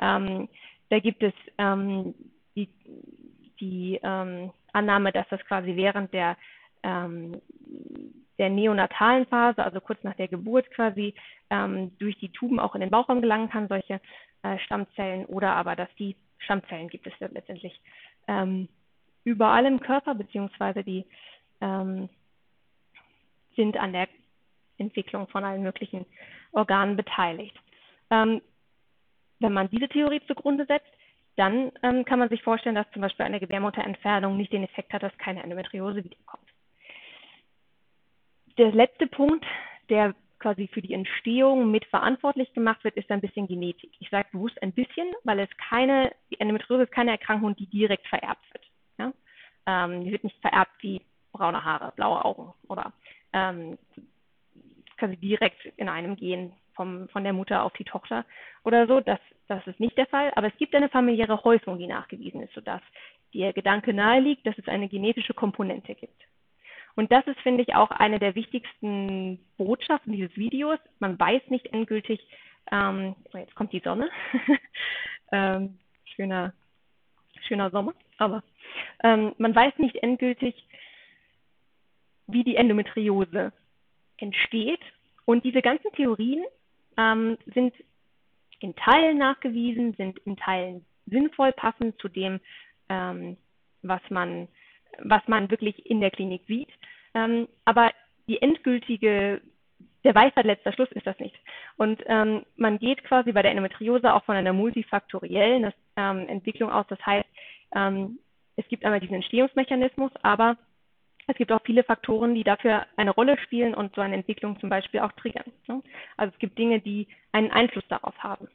Ähm, 0.00 0.48
da 0.88 0.98
gibt 0.98 1.22
es 1.22 1.34
ähm, 1.58 2.14
die, 2.56 2.68
die 3.60 4.00
ähm, 4.02 4.50
Annahme, 4.72 5.12
dass 5.12 5.28
das 5.28 5.44
quasi 5.46 5.76
während 5.76 6.12
der, 6.12 6.36
ähm, 6.82 7.40
der 8.38 8.50
neonatalen 8.50 9.26
Phase, 9.26 9.64
also 9.64 9.80
kurz 9.80 10.02
nach 10.02 10.14
der 10.14 10.28
Geburt 10.28 10.70
quasi, 10.70 11.14
ähm, 11.50 11.96
durch 11.98 12.18
die 12.18 12.30
Tuben 12.30 12.60
auch 12.60 12.74
in 12.74 12.80
den 12.80 12.90
Bauchraum 12.90 13.20
gelangen 13.20 13.48
kann, 13.48 13.68
solche 13.68 14.00
äh, 14.42 14.58
Stammzellen, 14.58 15.24
oder 15.26 15.54
aber, 15.54 15.76
dass 15.76 15.88
die 15.98 16.16
Stammzellen 16.38 16.88
gibt 16.88 17.06
es 17.06 17.14
letztendlich 17.18 17.80
ähm, 18.28 18.68
überall 19.24 19.64
im 19.66 19.80
Körper, 19.80 20.14
beziehungsweise 20.14 20.84
die 20.84 21.04
sind 23.56 23.78
an 23.78 23.92
der 23.94 24.08
Entwicklung 24.78 25.26
von 25.28 25.42
allen 25.42 25.62
möglichen 25.62 26.04
Organen 26.52 26.96
beteiligt. 26.96 27.56
Ähm, 28.10 28.42
wenn 29.40 29.52
man 29.52 29.70
diese 29.70 29.88
Theorie 29.88 30.20
zugrunde 30.26 30.66
setzt, 30.66 30.90
dann 31.36 31.72
ähm, 31.82 32.04
kann 32.04 32.18
man 32.18 32.28
sich 32.28 32.42
vorstellen, 32.42 32.74
dass 32.74 32.90
zum 32.92 33.02
Beispiel 33.02 33.26
eine 33.26 33.40
Gebärmutterentfernung 33.40 34.36
nicht 34.36 34.52
den 34.52 34.64
Effekt 34.64 34.92
hat, 34.92 35.02
dass 35.02 35.16
keine 35.18 35.42
Endometriose 35.42 36.02
wiederkommt. 36.02 36.48
Der 38.58 38.72
letzte 38.72 39.06
Punkt, 39.06 39.44
der 39.88 40.14
quasi 40.38 40.68
für 40.68 40.82
die 40.82 40.94
Entstehung 40.94 41.70
mitverantwortlich 41.70 42.52
gemacht 42.52 42.84
wird, 42.84 42.96
ist 42.96 43.10
ein 43.10 43.20
bisschen 43.20 43.46
Genetik. 43.48 43.90
Ich 43.98 44.10
sage 44.10 44.28
bewusst 44.32 44.60
ein 44.62 44.72
bisschen, 44.72 45.12
weil 45.24 45.40
es 45.40 45.48
keine, 45.56 46.12
die 46.30 46.40
Endometriose 46.40 46.84
ist 46.84 46.92
keine 46.92 47.10
Erkrankung, 47.10 47.56
die 47.56 47.66
direkt 47.66 48.06
vererbt 48.06 48.44
wird. 48.52 48.64
Ja? 48.98 49.12
Ähm, 49.66 50.04
die 50.04 50.12
wird 50.12 50.24
nicht 50.24 50.40
vererbt 50.40 50.72
wie 50.80 51.00
braune 51.32 51.64
Haare, 51.64 51.92
blaue 51.96 52.24
Augen 52.24 52.52
oder 52.68 52.92
ähm, 53.32 53.78
quasi 54.96 55.16
direkt 55.16 55.64
in 55.76 55.88
einem 55.88 56.16
gehen 56.16 56.52
vom, 56.74 57.08
von 57.08 57.24
der 57.24 57.32
Mutter 57.32 57.62
auf 57.62 57.72
die 57.74 57.84
Tochter 57.84 58.24
oder 58.64 58.86
so. 58.86 59.00
Das, 59.00 59.20
das 59.48 59.66
ist 59.66 59.80
nicht 59.80 59.96
der 59.98 60.06
Fall. 60.06 60.32
Aber 60.36 60.46
es 60.46 60.56
gibt 60.56 60.74
eine 60.74 60.88
familiäre 60.88 61.44
Häufung, 61.44 61.78
die 61.78 61.86
nachgewiesen 61.86 62.42
ist, 62.42 62.54
sodass 62.54 62.82
der 63.34 63.52
Gedanke 63.52 63.92
naheliegt, 63.92 64.46
dass 64.46 64.56
es 64.58 64.68
eine 64.68 64.88
genetische 64.88 65.34
Komponente 65.34 65.94
gibt. 65.94 66.22
Und 66.96 67.12
das 67.12 67.26
ist, 67.26 67.38
finde 67.40 67.62
ich, 67.62 67.74
auch 67.74 67.90
eine 67.90 68.18
der 68.18 68.34
wichtigsten 68.34 69.38
Botschaften 69.58 70.12
dieses 70.12 70.36
Videos. 70.36 70.78
Man 70.98 71.18
weiß 71.18 71.42
nicht 71.48 71.66
endgültig, 71.72 72.20
ähm, 72.72 73.14
oh, 73.32 73.38
jetzt 73.38 73.54
kommt 73.54 73.72
die 73.72 73.80
Sonne, 73.80 74.08
ähm, 75.32 75.78
schöner, 76.04 76.52
schöner 77.46 77.70
Sommer, 77.70 77.94
aber 78.18 78.42
ähm, 79.04 79.34
man 79.38 79.54
weiß 79.54 79.74
nicht 79.78 79.96
endgültig, 79.96 80.66
wie 82.26 82.44
die 82.44 82.56
Endometriose 82.56 83.52
entsteht. 84.16 84.80
Und 85.26 85.44
diese 85.44 85.62
ganzen 85.62 85.92
Theorien 85.92 86.44
ähm, 86.96 87.36
sind 87.54 87.74
in 88.60 88.74
Teilen 88.74 89.18
nachgewiesen, 89.18 89.94
sind 89.94 90.18
in 90.20 90.36
Teilen 90.36 90.84
sinnvoll 91.06 91.52
passend 91.52 91.98
zu 92.00 92.08
dem, 92.08 92.40
ähm, 92.88 93.36
was, 93.82 94.00
man, 94.08 94.48
was 95.02 95.22
man 95.26 95.50
wirklich 95.50 95.86
in 95.86 96.00
der 96.00 96.10
Klinik 96.10 96.42
sieht. 96.46 96.70
Ähm, 97.14 97.48
aber 97.64 97.92
die 98.28 98.40
endgültige, 98.40 99.40
der 100.04 100.14
Weisheit 100.14 100.44
letzter 100.44 100.72
Schluss 100.72 100.90
ist 100.92 101.06
das 101.06 101.18
nicht. 101.18 101.34
Und 101.76 102.02
ähm, 102.06 102.44
man 102.56 102.78
geht 102.78 103.04
quasi 103.04 103.32
bei 103.32 103.42
der 103.42 103.50
Endometriose 103.50 104.12
auch 104.12 104.24
von 104.24 104.36
einer 104.36 104.52
multifaktoriellen 104.52 105.72
ähm, 105.96 106.28
Entwicklung 106.28 106.70
aus. 106.70 106.86
Das 106.88 107.04
heißt, 107.04 107.28
ähm, 107.74 108.18
es 108.56 108.66
gibt 108.68 108.84
einmal 108.84 109.00
diesen 109.00 109.16
Entstehungsmechanismus, 109.16 110.12
aber 110.22 110.56
es 111.26 111.36
gibt 111.36 111.50
auch 111.52 111.62
viele 111.64 111.82
Faktoren, 111.82 112.34
die 112.34 112.44
dafür 112.44 112.86
eine 112.96 113.10
Rolle 113.10 113.36
spielen 113.38 113.74
und 113.74 113.94
so 113.94 114.00
eine 114.00 114.14
Entwicklung 114.14 114.58
zum 114.60 114.70
Beispiel 114.70 115.00
auch 115.00 115.12
triggern. 115.12 115.50
Ne? 115.66 115.82
Also 116.16 116.32
es 116.32 116.38
gibt 116.38 116.58
Dinge, 116.58 116.80
die 116.80 117.08
einen 117.32 117.50
Einfluss 117.50 117.84
darauf 117.88 118.16
haben. 118.18 118.48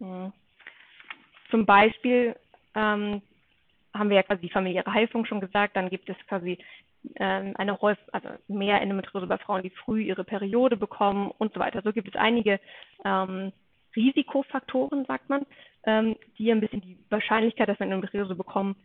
Ja. 0.00 0.32
Zum 1.50 1.66
Beispiel 1.66 2.34
ähm, 2.74 3.22
haben 3.98 4.10
wir 4.10 4.16
ja 4.16 4.22
quasi 4.22 4.42
die 4.42 4.50
familiäre 4.50 4.92
Heilung 4.92 5.24
schon 5.26 5.40
gesagt, 5.40 5.76
dann 5.76 5.90
gibt 5.90 6.08
es 6.08 6.16
quasi 6.28 6.58
ähm, 7.16 7.54
eine 7.56 7.80
Häuf 7.80 7.98
also 8.12 8.28
mehr 8.48 8.80
Endometriose 8.80 9.26
bei 9.26 9.38
Frauen, 9.38 9.62
die 9.62 9.70
früh 9.70 10.02
ihre 10.02 10.24
Periode 10.24 10.76
bekommen 10.76 11.30
und 11.38 11.52
so 11.54 11.60
weiter. 11.60 11.82
So 11.82 11.92
gibt 11.92 12.08
es 12.08 12.16
einige 12.16 12.60
ähm, 13.04 13.52
Risikofaktoren, 13.94 15.04
sagt 15.06 15.28
man, 15.28 15.46
ähm, 15.84 16.16
die 16.38 16.50
ein 16.50 16.60
bisschen 16.60 16.80
die 16.80 16.98
Wahrscheinlichkeit, 17.08 17.68
dass 17.68 17.78
wir 17.78 17.84
Endometriose 17.84 18.34
bekommen, 18.34 18.76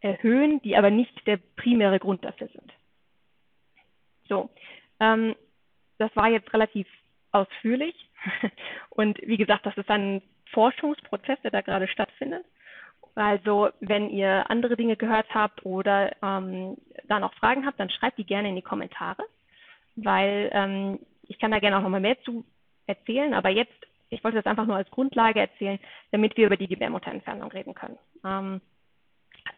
erhöhen, 0.00 0.60
die 0.62 0.76
aber 0.76 0.90
nicht 0.90 1.26
der 1.26 1.38
primäre 1.56 1.98
Grund 1.98 2.24
dafür 2.24 2.48
sind. 2.48 2.72
So, 4.28 4.50
ähm, 5.00 5.34
das 5.98 6.14
war 6.14 6.28
jetzt 6.28 6.52
relativ 6.52 6.86
ausführlich. 7.32 7.94
Und 8.90 9.18
wie 9.22 9.36
gesagt, 9.36 9.66
das 9.66 9.76
ist 9.76 9.90
ein 9.90 10.22
Forschungsprozess, 10.52 11.40
der 11.42 11.50
da 11.50 11.60
gerade 11.60 11.88
stattfindet. 11.88 12.44
Also 13.18 13.70
wenn 13.80 14.10
ihr 14.10 14.48
andere 14.48 14.76
Dinge 14.76 14.96
gehört 14.96 15.26
habt 15.34 15.66
oder 15.66 16.12
ähm, 16.22 16.76
da 17.08 17.18
noch 17.18 17.34
Fragen 17.34 17.66
habt, 17.66 17.80
dann 17.80 17.90
schreibt 17.90 18.16
die 18.16 18.24
gerne 18.24 18.48
in 18.48 18.54
die 18.54 18.62
Kommentare. 18.62 19.24
weil 19.96 20.50
ähm, 20.52 21.00
ich 21.22 21.40
kann 21.40 21.50
da 21.50 21.58
gerne 21.58 21.78
auch 21.78 21.82
nochmal 21.82 22.00
mehr 22.00 22.20
zu 22.22 22.44
erzählen, 22.86 23.34
aber 23.34 23.48
jetzt, 23.48 23.74
ich 24.10 24.22
wollte 24.22 24.36
das 24.36 24.46
einfach 24.46 24.66
nur 24.66 24.76
als 24.76 24.88
Grundlage 24.92 25.40
erzählen, 25.40 25.80
damit 26.12 26.36
wir 26.36 26.46
über 26.46 26.56
die 26.56 26.68
Gebärmutterentfernung 26.68 27.50
reden 27.50 27.74
können. 27.74 27.98
Ähm, 28.24 28.60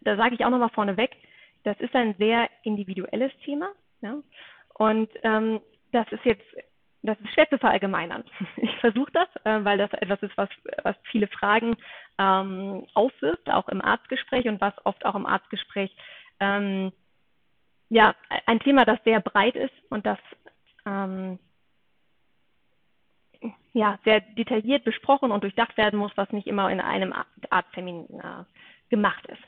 da 0.00 0.16
sage 0.16 0.36
ich 0.36 0.44
auch 0.44 0.50
nochmal 0.50 0.70
vorneweg, 0.70 1.10
das 1.64 1.78
ist 1.80 1.94
ein 1.94 2.14
sehr 2.18 2.48
individuelles 2.62 3.32
Thema. 3.44 3.70
Ja? 4.00 4.16
Und 4.74 5.10
ähm, 5.22 5.60
das 5.92 6.10
ist 6.12 6.24
jetzt, 6.24 6.46
das 7.02 7.18
ist 7.20 7.32
schwer 7.32 7.48
zu 7.48 7.58
verallgemeinern. 7.58 8.24
Ich 8.56 8.74
versuche 8.80 9.10
das, 9.12 9.28
äh, 9.44 9.64
weil 9.64 9.78
das 9.78 9.92
etwas 9.94 10.22
ist, 10.22 10.36
was, 10.36 10.48
was 10.82 10.96
viele 11.04 11.28
Fragen 11.28 11.76
ähm, 12.18 12.86
aufwirft, 12.94 13.50
auch 13.50 13.68
im 13.68 13.82
Arztgespräch 13.82 14.46
und 14.46 14.60
was 14.60 14.74
oft 14.84 15.04
auch 15.04 15.14
im 15.14 15.26
Arztgespräch 15.26 15.94
ähm, 16.40 16.92
ja 17.88 18.14
ein 18.46 18.60
Thema, 18.60 18.84
das 18.84 18.98
sehr 19.04 19.20
breit 19.20 19.56
ist 19.56 19.74
und 19.90 20.06
das 20.06 20.18
ähm, 20.86 21.38
ja 23.72 23.98
sehr 24.04 24.20
detailliert 24.20 24.84
besprochen 24.84 25.30
und 25.30 25.42
durchdacht 25.42 25.76
werden 25.76 25.98
muss, 25.98 26.12
was 26.16 26.30
nicht 26.32 26.46
immer 26.46 26.70
in 26.70 26.80
einem 26.80 27.14
Arzttermin 27.50 28.06
äh, 28.20 28.44
gemacht 28.90 29.26
ist. 29.26 29.42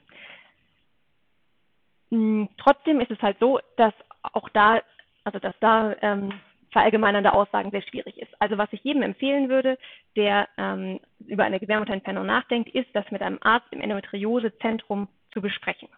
Hm, 2.10 2.48
trotzdem 2.58 3.00
ist 3.00 3.10
es 3.10 3.20
halt 3.22 3.38
so, 3.38 3.60
dass 3.76 3.94
auch 4.22 4.48
da, 4.50 4.80
also 5.24 5.38
dass 5.38 5.54
da 5.60 5.94
ähm, 6.02 6.32
verallgemeinernde 6.72 7.32
Aussagen 7.32 7.70
sehr 7.70 7.82
schwierig 7.82 8.18
ist. 8.18 8.32
Also 8.40 8.58
was 8.58 8.72
ich 8.72 8.82
jedem 8.82 9.02
empfehlen 9.02 9.48
würde, 9.48 9.78
der 10.16 10.48
ähm, 10.56 11.00
über 11.26 11.44
eine 11.44 11.60
Gebärmutterentfernung 11.60 12.26
nachdenkt, 12.26 12.74
ist, 12.74 12.88
das 12.94 13.10
mit 13.10 13.22
einem 13.22 13.38
Arzt 13.42 13.66
im 13.70 13.80
Endometriosezentrum 13.80 15.08
zu 15.32 15.40
besprechen 15.40 15.88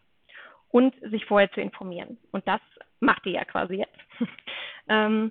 und 0.69 0.95
sich 1.01 1.25
vorher 1.27 1.51
zu 1.53 1.61
informieren. 1.61 2.19
Und 2.33 2.47
das 2.49 2.61
macht 3.01 3.25
ihr 3.27 3.33
ja 3.33 3.45
quasi 3.45 3.75
jetzt. 3.75 3.99
ähm, 4.89 5.31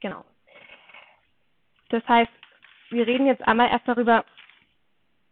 genau. 0.00 0.24
Das 1.90 2.06
heißt, 2.08 2.32
wir 2.90 3.06
reden 3.06 3.26
jetzt 3.26 3.46
einmal 3.46 3.70
erst 3.70 3.86
darüber, 3.86 4.24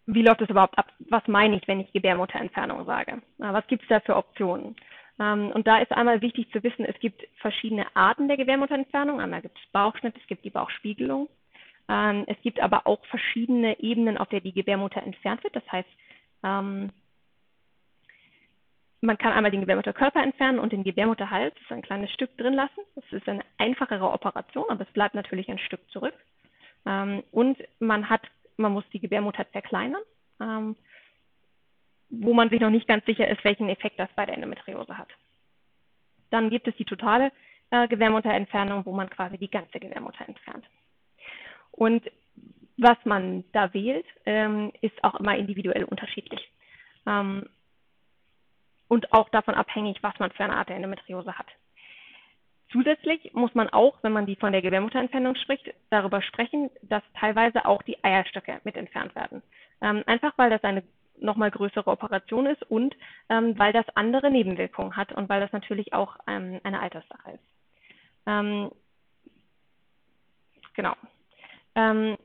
wie 0.06 0.22
läuft 0.22 0.42
es 0.42 0.50
überhaupt 0.50 0.78
ab? 0.78 0.92
Was 1.08 1.26
meine 1.26 1.56
ich, 1.56 1.66
wenn 1.68 1.80
ich 1.80 1.92
Gebärmutterentfernung 1.92 2.84
sage? 2.84 3.22
Was 3.38 3.66
gibt 3.66 3.82
es 3.82 3.88
da 3.88 4.00
für 4.00 4.16
Optionen? 4.16 4.76
Ähm, 5.20 5.52
und 5.52 5.66
da 5.66 5.78
ist 5.78 5.92
einmal 5.92 6.22
wichtig 6.22 6.50
zu 6.50 6.62
wissen, 6.62 6.84
es 6.84 6.98
gibt 6.98 7.22
verschiedene 7.36 7.86
Arten 7.94 8.26
der 8.26 8.36
Gebärmutterentfernung. 8.36 9.20
Einmal 9.20 9.42
gibt 9.42 9.58
es 9.58 9.72
Bauchschnitt, 9.72 10.16
es 10.16 10.26
gibt 10.26 10.44
die 10.44 10.50
Bauchspiegelung. 10.50 11.28
Ähm, 11.88 12.24
es 12.26 12.36
gibt 12.42 12.60
aber 12.60 12.86
auch 12.86 13.04
verschiedene 13.06 13.78
Ebenen, 13.80 14.18
auf 14.18 14.28
der 14.28 14.40
die 14.40 14.52
Gebärmutter 14.52 15.02
entfernt 15.02 15.44
wird. 15.44 15.54
Das 15.54 15.70
heißt, 15.70 15.88
ähm, 16.42 16.90
man 19.02 19.18
kann 19.18 19.32
einmal 19.32 19.50
den 19.50 19.60
Gebärmutterkörper 19.60 20.22
entfernen 20.22 20.58
und 20.58 20.72
den 20.72 20.84
Gebärmutterhals, 20.84 21.54
das 21.54 21.62
ist 21.62 21.72
ein 21.72 21.82
kleines 21.82 22.10
Stück 22.12 22.36
drin 22.36 22.54
lassen. 22.54 22.80
Das 22.96 23.04
ist 23.12 23.28
eine 23.28 23.44
einfachere 23.58 24.10
Operation, 24.10 24.66
aber 24.68 24.82
es 24.82 24.92
bleibt 24.92 25.14
natürlich 25.14 25.48
ein 25.50 25.58
Stück 25.58 25.80
zurück. 25.90 26.14
und 26.84 27.58
man 27.78 28.08
hat 28.08 28.22
man 28.60 28.72
muss 28.72 28.84
die 28.92 29.00
Gebärmutter 29.00 29.50
zerkleinern, 29.52 30.02
wo 32.10 32.34
man 32.34 32.50
sich 32.50 32.60
noch 32.60 32.70
nicht 32.70 32.88
ganz 32.88 33.04
sicher 33.06 33.28
ist, 33.28 33.44
welchen 33.44 33.68
Effekt 33.68 33.98
das 33.98 34.08
bei 34.16 34.26
der 34.26 34.34
Endometriose 34.34 34.98
hat. 34.98 35.08
Dann 36.30 36.50
gibt 36.50 36.68
es 36.68 36.76
die 36.76 36.84
totale 36.84 37.32
äh, 37.70 37.88
Gebärmutterentfernung, 37.88 38.84
wo 38.84 38.92
man 38.92 39.08
quasi 39.10 39.38
die 39.38 39.50
ganze 39.50 39.78
Gebärmutter 39.78 40.28
entfernt. 40.28 40.64
Und 41.70 42.10
was 42.76 42.96
man 43.04 43.44
da 43.52 43.72
wählt, 43.74 44.06
ähm, 44.26 44.72
ist 44.80 45.02
auch 45.04 45.20
immer 45.20 45.36
individuell 45.36 45.84
unterschiedlich. 45.84 46.50
Ähm, 47.06 47.48
und 48.88 49.12
auch 49.12 49.28
davon 49.28 49.54
abhängig, 49.54 50.02
was 50.02 50.18
man 50.18 50.32
für 50.32 50.44
eine 50.44 50.56
Art 50.56 50.68
der 50.68 50.76
Endometriose 50.76 51.38
hat. 51.38 51.46
Zusätzlich 52.72 53.32
muss 53.34 53.54
man 53.54 53.68
auch, 53.68 53.98
wenn 54.02 54.12
man 54.12 54.26
die 54.26 54.36
von 54.36 54.52
der 54.52 54.62
Gebärmutterentfernung 54.62 55.34
spricht, 55.36 55.72
darüber 55.90 56.22
sprechen, 56.22 56.70
dass 56.82 57.02
teilweise 57.18 57.66
auch 57.66 57.82
die 57.82 58.02
Eierstöcke 58.02 58.60
mit 58.64 58.76
entfernt 58.76 59.14
werden. 59.14 59.42
Ähm, 59.80 60.02
einfach 60.06 60.36
weil 60.36 60.50
das 60.50 60.62
eine 60.62 60.82
nochmal 61.20 61.50
größere 61.50 61.90
Operation 61.90 62.46
ist 62.46 62.62
und 62.64 62.96
ähm, 63.28 63.58
weil 63.58 63.72
das 63.72 63.86
andere 63.94 64.30
Nebenwirkungen 64.30 64.96
hat 64.96 65.12
und 65.12 65.28
weil 65.28 65.40
das 65.40 65.52
natürlich 65.52 65.92
auch 65.92 66.16
ähm, 66.26 66.60
eine 66.64 66.80
Alterssache 66.80 67.32
ist. 67.32 67.44
Ähm, 68.26 68.70
genau. 70.74 70.94
Ähm, 71.74 72.16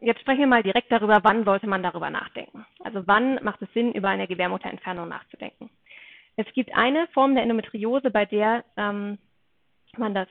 jetzt 0.00 0.20
sprechen 0.20 0.40
wir 0.40 0.46
mal 0.46 0.62
direkt 0.62 0.90
darüber, 0.90 1.20
wann 1.22 1.44
sollte 1.44 1.66
man 1.66 1.82
darüber 1.82 2.10
nachdenken. 2.10 2.64
Also 2.80 3.06
wann 3.06 3.42
macht 3.42 3.62
es 3.62 3.72
Sinn, 3.72 3.92
über 3.92 4.08
eine 4.08 4.26
Gebärmutterentfernung 4.26 5.08
nachzudenken. 5.08 5.70
Es 6.36 6.46
gibt 6.54 6.74
eine 6.74 7.06
Form 7.08 7.34
der 7.34 7.42
Endometriose, 7.42 8.10
bei 8.10 8.24
der 8.24 8.64
ähm, 8.76 9.18
man 9.96 10.14
das 10.14 10.28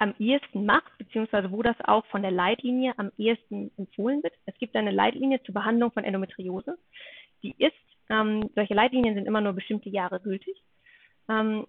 am 0.00 0.14
ehesten 0.18 0.64
macht, 0.64 0.96
beziehungsweise 0.96 1.52
wo 1.52 1.62
das 1.62 1.76
auch 1.84 2.06
von 2.06 2.22
der 2.22 2.30
Leitlinie 2.30 2.94
am 2.96 3.12
ehesten 3.18 3.70
empfohlen 3.76 4.22
wird. 4.22 4.32
Es 4.46 4.56
gibt 4.58 4.74
eine 4.74 4.90
Leitlinie 4.90 5.42
zur 5.42 5.52
Behandlung 5.52 5.92
von 5.92 6.04
Endometriose. 6.04 6.78
Die 7.42 7.54
ist, 7.58 7.74
ähm, 8.08 8.48
solche 8.54 8.74
Leitlinien 8.74 9.14
sind 9.14 9.26
immer 9.26 9.42
nur 9.42 9.52
bestimmte 9.52 9.90
Jahre 9.90 10.18
gültig. 10.20 10.56
Ähm, 11.28 11.66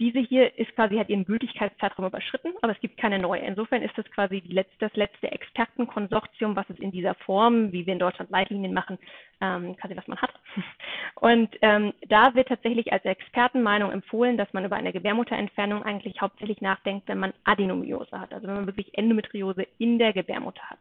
diese 0.00 0.18
hier 0.18 0.58
ist 0.58 0.74
quasi, 0.74 0.96
hat 0.96 1.10
ihren 1.10 1.26
Gültigkeitszeitraum 1.26 2.06
überschritten, 2.06 2.54
aber 2.62 2.72
es 2.72 2.80
gibt 2.80 2.96
keine 2.96 3.18
neue. 3.18 3.42
Insofern 3.42 3.82
ist 3.82 3.96
das 3.98 4.10
quasi 4.10 4.42
letzte, 4.46 4.78
das 4.78 4.94
letzte 4.94 5.30
Expertenkonsortium, 5.30 6.56
was 6.56 6.68
es 6.70 6.78
in 6.78 6.90
dieser 6.90 7.14
Form, 7.14 7.70
wie 7.70 7.84
wir 7.84 7.92
in 7.92 7.98
Deutschland 7.98 8.30
Leitlinien 8.30 8.72
machen, 8.72 8.98
ähm, 9.42 9.76
quasi 9.76 9.94
was 9.94 10.08
man 10.08 10.18
hat. 10.20 10.32
Und 11.16 11.54
ähm, 11.60 11.92
da 12.08 12.34
wird 12.34 12.48
tatsächlich 12.48 12.90
als 12.94 13.04
Expertenmeinung 13.04 13.92
empfohlen, 13.92 14.38
dass 14.38 14.50
man 14.54 14.64
über 14.64 14.76
eine 14.76 14.92
Gebärmutterentfernung 14.92 15.82
eigentlich 15.82 16.18
hauptsächlich 16.18 16.62
nachdenkt, 16.62 17.06
wenn 17.06 17.18
man 17.18 17.34
Adenomiose 17.44 18.18
hat, 18.18 18.32
also 18.32 18.48
wenn 18.48 18.54
man 18.54 18.66
wirklich 18.66 18.96
Endometriose 18.96 19.66
in 19.76 19.98
der 19.98 20.14
Gebärmutter 20.14 20.62
hat. 20.62 20.80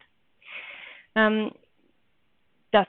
Ähm, 1.15 1.51
das 2.71 2.87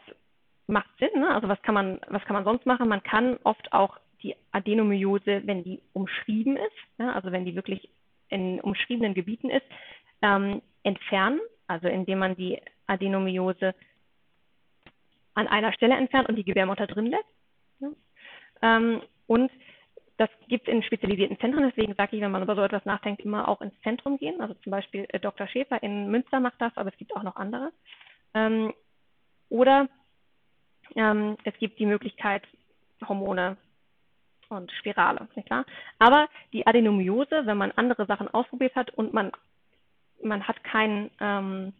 macht 0.68 0.90
Sinn, 1.00 1.20
ne? 1.20 1.34
also 1.34 1.48
was 1.48 1.60
kann 1.62 1.74
man, 1.74 2.00
was 2.06 2.24
kann 2.24 2.34
man 2.34 2.44
sonst 2.44 2.66
machen? 2.66 2.88
Man 2.88 3.02
kann 3.02 3.36
oft 3.42 3.72
auch 3.72 3.98
die 4.22 4.36
Adenomyose, 4.52 5.42
wenn 5.44 5.64
die 5.64 5.80
umschrieben 5.92 6.56
ist, 6.56 6.76
ja, 6.98 7.12
also 7.12 7.32
wenn 7.32 7.44
die 7.44 7.54
wirklich 7.54 7.88
in 8.28 8.60
umschriebenen 8.60 9.14
Gebieten 9.14 9.50
ist, 9.50 9.66
ähm, 10.22 10.62
entfernen, 10.82 11.40
also 11.66 11.88
indem 11.88 12.18
man 12.18 12.36
die 12.36 12.60
Adenomyose 12.86 13.74
an 15.34 15.48
einer 15.48 15.72
Stelle 15.72 15.96
entfernt 15.96 16.28
und 16.28 16.36
die 16.36 16.44
Gebärmutter 16.44 16.86
drin 16.86 17.06
lässt. 17.06 17.24
Ja. 17.80 17.88
Ähm, 18.62 19.02
und 19.26 19.50
das 20.16 20.28
gibt 20.48 20.68
es 20.68 20.74
in 20.74 20.82
spezialisierten 20.82 21.38
Zentren, 21.38 21.66
deswegen 21.66 21.94
sage 21.94 22.16
ich, 22.16 22.22
wenn 22.22 22.30
man 22.30 22.42
über 22.42 22.54
so 22.54 22.62
etwas 22.62 22.84
nachdenkt, 22.84 23.22
immer 23.22 23.48
auch 23.48 23.62
ins 23.62 23.80
Zentrum 23.82 24.18
gehen. 24.18 24.40
Also 24.40 24.54
zum 24.54 24.70
Beispiel 24.70 25.06
äh, 25.08 25.18
Dr. 25.18 25.46
Schäfer 25.46 25.82
in 25.82 26.10
Münster 26.10 26.40
macht 26.40 26.60
das, 26.60 26.76
aber 26.76 26.90
es 26.90 26.96
gibt 26.98 27.16
auch 27.16 27.22
noch 27.22 27.36
andere. 27.36 27.72
Ähm, 28.34 28.74
oder 29.48 29.88
ähm, 30.94 31.38
es 31.44 31.54
gibt 31.58 31.78
die 31.78 31.86
Möglichkeit, 31.86 32.42
Hormone 33.08 33.56
und 34.50 34.70
Spirale, 34.72 35.28
nicht 35.34 35.46
klar? 35.46 35.64
Aber 35.98 36.28
die 36.52 36.66
Adenomyose, 36.66 37.46
wenn 37.46 37.58
man 37.58 37.72
andere 37.72 38.06
Sachen 38.06 38.28
ausprobiert 38.28 38.74
hat 38.74 38.90
und 38.90 39.12
man, 39.12 39.32
man 40.22 40.46
hat 40.46 40.62
kein, 40.64 41.10
ähm, 41.20 41.72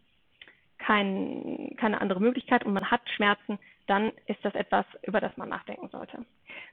kein, 0.77 1.75
keine 1.77 2.01
andere 2.01 2.19
Möglichkeit 2.19 2.65
und 2.65 2.73
man 2.73 2.89
hat 2.89 3.01
Schmerzen, 3.15 3.59
dann 3.87 4.11
ist 4.25 4.43
das 4.43 4.55
etwas, 4.55 4.85
über 5.03 5.19
das 5.19 5.35
man 5.37 5.49
nachdenken 5.49 5.89
sollte. 5.89 6.25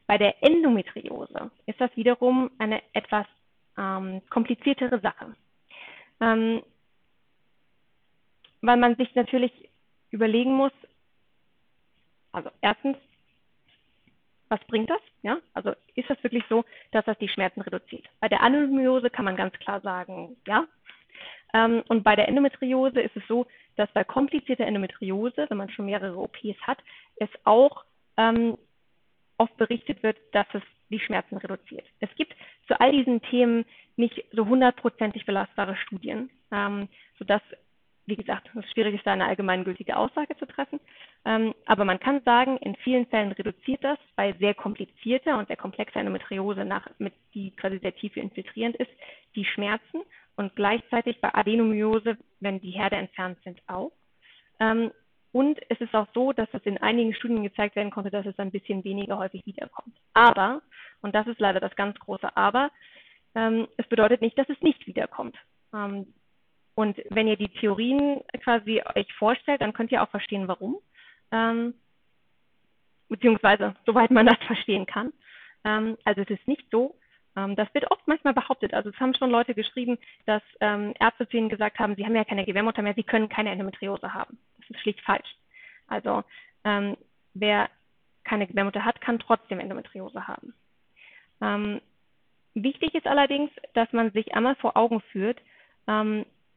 Bei 0.06 0.18
der 0.18 0.42
Endometriose 0.42 1.50
ist 1.66 1.80
das 1.80 1.94
wiederum 1.96 2.50
eine 2.58 2.82
etwas 2.92 3.26
ähm, 3.76 4.22
kompliziertere 4.30 5.00
Sache. 5.00 5.34
Ähm, 6.20 6.62
weil 8.60 8.76
man 8.76 8.96
sich 8.96 9.14
natürlich 9.14 9.52
überlegen 10.10 10.54
muss, 10.54 10.72
also 12.32 12.50
erstens, 12.60 12.96
was 14.48 14.60
bringt 14.66 14.90
das? 14.90 15.00
Ja, 15.22 15.38
also 15.54 15.72
ist 15.94 16.08
das 16.08 16.22
wirklich 16.22 16.44
so, 16.48 16.64
dass 16.92 17.04
das 17.04 17.18
die 17.18 17.28
Schmerzen 17.28 17.60
reduziert? 17.60 18.04
Bei 18.20 18.28
der 18.28 18.42
Adenomyose 18.42 19.10
kann 19.10 19.24
man 19.24 19.36
ganz 19.36 19.54
klar 19.58 19.80
sagen, 19.80 20.36
ja. 20.46 20.66
Ähm, 21.54 21.82
und 21.88 22.02
bei 22.02 22.14
der 22.14 22.28
Endometriose 22.28 23.00
ist 23.00 23.16
es 23.16 23.22
so, 23.26 23.46
dass 23.76 23.90
bei 23.92 24.04
komplizierter 24.04 24.66
Endometriose, 24.66 25.46
wenn 25.48 25.56
man 25.56 25.70
schon 25.70 25.86
mehrere 25.86 26.16
OPs 26.18 26.60
hat, 26.62 26.78
es 27.16 27.28
auch 27.44 27.84
ähm, 28.16 28.58
oft 29.38 29.56
berichtet 29.56 30.02
wird, 30.02 30.18
dass 30.32 30.46
es 30.52 30.62
die 30.90 31.00
Schmerzen 31.00 31.36
reduziert. 31.36 31.84
Es 32.00 32.10
gibt 32.16 32.34
zu 32.66 32.78
all 32.80 32.92
diesen 32.92 33.22
Themen 33.22 33.64
nicht 33.96 34.24
so 34.32 34.46
hundertprozentig 34.46 35.26
belastbare 35.26 35.76
Studien, 35.76 36.30
ähm, 36.50 36.88
sodass 37.18 37.42
wie 38.08 38.16
gesagt, 38.16 38.48
es 38.48 38.64
ist 38.64 38.72
schwierig 38.72 39.00
da 39.04 39.12
eine 39.12 39.26
allgemeingültige 39.26 39.96
Aussage 39.96 40.36
zu 40.38 40.46
treffen. 40.46 40.80
Ähm, 41.24 41.54
aber 41.66 41.84
man 41.84 42.00
kann 42.00 42.22
sagen, 42.24 42.56
in 42.58 42.74
vielen 42.76 43.06
Fällen 43.06 43.32
reduziert 43.32 43.84
das 43.84 43.98
bei 44.16 44.32
sehr 44.40 44.54
komplizierter 44.54 45.38
und 45.38 45.46
sehr 45.48 45.58
komplexer 45.58 46.00
Endometriose, 46.00 46.64
nach, 46.64 46.88
mit, 46.98 47.12
die 47.34 47.50
quasi 47.50 47.78
sehr 47.78 47.94
tief 47.94 48.16
infiltrierend 48.16 48.76
ist, 48.76 48.90
die 49.36 49.44
Schmerzen 49.44 50.00
und 50.36 50.56
gleichzeitig 50.56 51.20
bei 51.20 51.34
Adenomyose, 51.34 52.16
wenn 52.40 52.60
die 52.60 52.70
Herde 52.70 52.96
entfernt 52.96 53.38
sind, 53.44 53.60
auch. 53.66 53.92
Ähm, 54.58 54.90
und 55.32 55.60
es 55.68 55.78
ist 55.80 55.94
auch 55.94 56.06
so, 56.14 56.32
dass 56.32 56.48
es 56.52 56.62
in 56.64 56.78
einigen 56.78 57.14
Studien 57.14 57.42
gezeigt 57.42 57.76
werden 57.76 57.90
konnte, 57.90 58.10
dass 58.10 58.24
es 58.24 58.38
ein 58.38 58.50
bisschen 58.50 58.84
weniger 58.84 59.18
häufig 59.18 59.44
wiederkommt. 59.44 59.94
Aber, 60.14 60.62
und 61.02 61.14
das 61.14 61.26
ist 61.26 61.40
leider 61.40 61.60
das 61.60 61.76
ganz 61.76 61.98
große 61.98 62.34
Aber, 62.36 62.70
ähm, 63.34 63.68
es 63.76 63.86
bedeutet 63.88 64.22
nicht, 64.22 64.38
dass 64.38 64.48
es 64.48 64.60
nicht 64.62 64.86
wiederkommt. 64.86 65.36
Ähm, 65.74 66.14
und 66.78 66.96
wenn 67.10 67.26
ihr 67.26 67.36
die 67.36 67.48
Theorien 67.48 68.20
quasi 68.44 68.80
euch 68.94 69.12
vorstellt, 69.14 69.62
dann 69.62 69.72
könnt 69.72 69.90
ihr 69.90 70.00
auch 70.00 70.10
verstehen, 70.10 70.46
warum. 70.46 70.78
Ähm, 71.32 71.74
beziehungsweise, 73.08 73.74
soweit 73.84 74.12
man 74.12 74.26
das 74.26 74.38
verstehen 74.46 74.86
kann. 74.86 75.12
Ähm, 75.64 75.98
also 76.04 76.20
es 76.20 76.30
ist 76.30 76.46
nicht 76.46 76.64
so, 76.70 76.94
ähm, 77.34 77.56
das 77.56 77.66
wird 77.74 77.90
oft 77.90 78.06
manchmal 78.06 78.32
behauptet. 78.32 78.74
Also 78.74 78.90
es 78.90 79.00
haben 79.00 79.12
schon 79.14 79.32
Leute 79.32 79.56
geschrieben, 79.56 79.98
dass 80.24 80.40
ähm, 80.60 80.94
Ärzte 81.00 81.28
zu 81.28 81.36
ihnen 81.36 81.48
gesagt 81.48 81.80
haben, 81.80 81.96
sie 81.96 82.04
haben 82.04 82.14
ja 82.14 82.22
keine 82.22 82.44
Gebärmutter 82.44 82.82
mehr, 82.82 82.94
sie 82.94 83.02
können 83.02 83.28
keine 83.28 83.50
Endometriose 83.50 84.14
haben. 84.14 84.38
Das 84.58 84.70
ist 84.70 84.80
schlicht 84.82 85.00
falsch. 85.00 85.34
Also 85.88 86.22
ähm, 86.62 86.96
wer 87.34 87.70
keine 88.22 88.46
Gebärmutter 88.46 88.84
hat, 88.84 89.00
kann 89.00 89.18
trotzdem 89.18 89.58
Endometriose 89.58 90.28
haben. 90.28 90.54
Ähm, 91.40 91.80
wichtig 92.54 92.94
ist 92.94 93.08
allerdings, 93.08 93.50
dass 93.74 93.92
man 93.92 94.12
sich 94.12 94.32
einmal 94.36 94.54
vor 94.54 94.76
Augen 94.76 95.00
führt, 95.10 95.40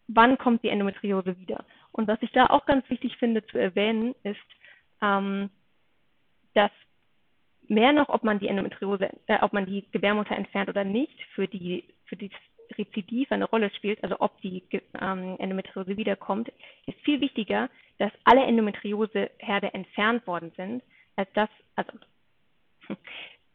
wann 0.08 0.38
kommt 0.38 0.64
die 0.64 0.70
Endometriose 0.70 1.38
wieder. 1.40 1.66
Und 1.92 2.08
was 2.08 2.22
ich 2.22 2.32
da 2.32 2.48
auch 2.48 2.66
ganz 2.66 2.90
wichtig 2.90 3.18
finde 3.18 3.46
zu 3.48 3.58
erwähnen, 3.58 4.16
ist, 4.24 4.40
ähm, 5.02 5.50
dass 6.54 6.72
mehr 7.68 7.94
noch, 7.94 8.10
ob 8.10 8.24
man 8.24 8.40
die 8.40 8.48
Endometriose, 8.48 9.10
äh, 9.28 9.40
ob 9.42 9.54
man 9.54 9.66
die 9.66 9.86
Gebärmutter 9.92 10.36
entfernt 10.36 10.70
oder 10.70 10.84
nicht, 10.84 11.22
für 11.34 11.48
die 11.48 11.86
für 12.06 12.18
die 12.18 12.30
Rezidiv 12.78 13.32
eine 13.32 13.46
Rolle 13.46 13.70
spielt, 13.72 14.04
also 14.04 14.18
ob 14.20 14.40
die 14.42 14.64
ähm, 15.00 15.36
Endometriose 15.40 15.96
wiederkommt, 15.98 16.52
ist 16.86 17.00
viel 17.02 17.22
wichtiger, 17.22 17.70
dass 17.98 18.12
alle 18.26 18.44
Endometrioseherde 18.44 19.74
entfernt 19.74 20.26
worden 20.28 20.52
sind, 20.58 20.84
als 21.16 21.30
das, 21.34 21.50
also 21.76 21.92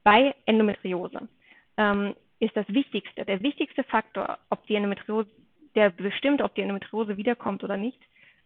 bei 0.05 0.35
Endometriose 0.47 1.29
ähm, 1.77 2.15
ist 2.39 2.57
das 2.57 2.69
Wichtigste, 2.69 3.25
der 3.25 3.43
wichtigste 3.43 3.85
Faktor, 3.85 4.39
ob 4.51 4.67
die 4.67 4.75
Endometriose, 4.75 5.29
der 5.77 5.91
bestimmt, 5.91 6.43
ob 6.43 6.55
die 6.55 6.63
Endometriose 6.63 7.17
wiederkommt 7.17 7.63
oder 7.63 7.77
nicht, 7.77 8.01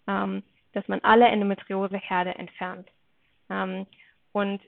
ähm, 0.06 0.42
dass 0.72 0.86
man 0.88 1.00
alle 1.00 1.26
Endometrioseherde 1.28 2.34
entfernt. 2.34 2.88
Ähm, 3.48 3.86
und 4.32 4.60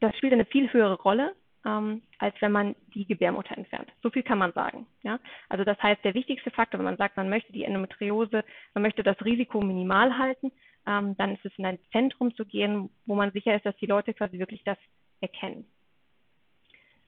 das 0.00 0.16
spielt 0.16 0.32
eine 0.32 0.46
viel 0.46 0.72
höhere 0.72 0.94
Rolle, 1.00 1.34
ähm, 1.64 2.02
als 2.18 2.34
wenn 2.40 2.52
man 2.52 2.74
die 2.94 3.06
Gebärmutter 3.06 3.56
entfernt. 3.56 3.90
So 4.02 4.10
viel 4.10 4.22
kann 4.22 4.38
man 4.38 4.52
sagen. 4.52 4.86
Ja? 5.02 5.20
Also 5.48 5.64
das 5.64 5.80
heißt, 5.82 6.02
der 6.04 6.14
wichtigste 6.14 6.50
Faktor, 6.50 6.78
wenn 6.78 6.86
man 6.86 6.96
sagt, 6.96 7.16
man 7.16 7.28
möchte 7.28 7.52
die 7.52 7.64
Endometriose, 7.64 8.44
man 8.74 8.82
möchte 8.82 9.02
das 9.02 9.22
Risiko 9.24 9.60
minimal 9.60 10.16
halten, 10.16 10.52
ähm, 10.86 11.16
dann 11.18 11.34
ist 11.34 11.44
es 11.44 11.52
in 11.58 11.66
ein 11.66 11.78
Zentrum 11.92 12.34
zu 12.34 12.46
gehen, 12.46 12.88
wo 13.04 13.14
man 13.14 13.30
sicher 13.32 13.54
ist, 13.54 13.66
dass 13.66 13.76
die 13.76 13.86
Leute 13.86 14.14
quasi 14.14 14.38
wirklich 14.38 14.64
das 14.64 14.78
erkennen. 15.20 15.66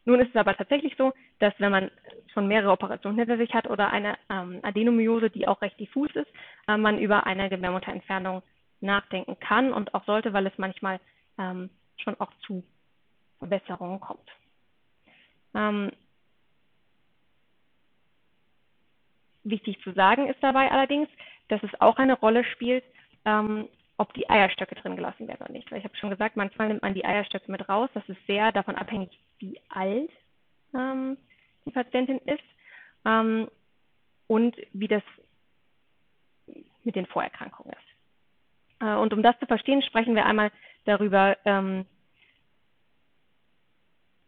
Nun 0.05 0.21
ist 0.21 0.31
es 0.31 0.37
aber 0.37 0.57
tatsächlich 0.57 0.95
so, 0.99 1.12
dass 1.39 1.55
wenn 1.59 1.71
man 1.71 1.91
schon 2.33 2.49
mehrere 2.49 2.73
Operationen 2.73 3.19
hinter 3.19 3.37
sich 3.37 3.53
hat 3.55 3.69
oder 3.69 3.91
eine 3.91 4.17
ähm, 4.31 4.61
Adenomyose, 4.62 5.31
die 5.31 5.47
auch 5.47 5.61
recht 5.62 5.79
diffus 5.79 6.11
ist, 6.15 6.31
äh, 6.69 6.77
man 6.77 6.99
über 6.99 7.27
eine 7.27 7.49
Gebärmutterentfernung 7.49 8.43
nachdenken 8.81 9.39
kann 9.39 9.73
und 9.73 9.95
auch 9.95 10.05
sollte, 10.05 10.33
weil 10.33 10.47
es 10.47 10.59
manchmal 10.59 11.01
ähm, 11.39 11.71
schon 11.97 12.19
auch 12.21 12.31
zu 12.47 12.65
Verbesserungen 13.39 14.01
kommt. 14.01 14.29
Ähm, 15.55 15.93
wichtig 19.45 19.81
zu 19.83 19.93
sagen 19.93 20.29
ist 20.29 20.43
dabei 20.43 20.71
allerdings, 20.71 21.09
dass 21.49 21.62
es 21.62 21.81
auch 21.81 21.97
eine 21.97 22.15
Rolle 22.15 22.45
spielt, 22.45 22.85
ähm, 23.25 23.69
ob 23.99 24.13
die 24.15 24.28
Eierstöcke 24.28 24.75
drin 24.75 24.97
gelassen 24.97 25.28
werden 25.28 25.43
oder 25.43 25.52
nicht. 25.52 25.71
Weil 25.71 25.78
ich 25.78 25.85
habe 25.85 25.97
schon 25.97 26.11
gesagt, 26.11 26.37
manchmal 26.37 26.69
nimmt 26.69 26.83
man 26.83 26.95
die 26.95 27.04
Eierstöcke 27.04 27.50
mit 27.50 27.69
raus. 27.69 27.91
Das 27.95 28.09
ist 28.09 28.25
sehr 28.26 28.50
davon 28.52 28.76
abhängig, 28.76 29.11
wie 29.39 29.61
alt 29.69 30.11
ähm, 30.75 31.17
die 31.65 31.71
Patientin 31.71 32.19
ist 32.19 32.43
ähm, 33.05 33.49
und 34.27 34.57
wie 34.73 34.89
das 34.89 35.03
mit 36.85 36.97
den 36.97 37.07
Vorerkrankungen 37.07 37.73
ist. 37.73 37.93
Äh, 38.81 38.95
und 38.95 39.13
um 39.13 39.23
das 39.23 39.39
zu 39.39 39.47
verstehen, 39.47 39.83
sprechen 39.83 40.15
wir 40.15 40.27
einmal 40.27 40.51
darüber, 40.85 41.37
ähm, 41.45 41.87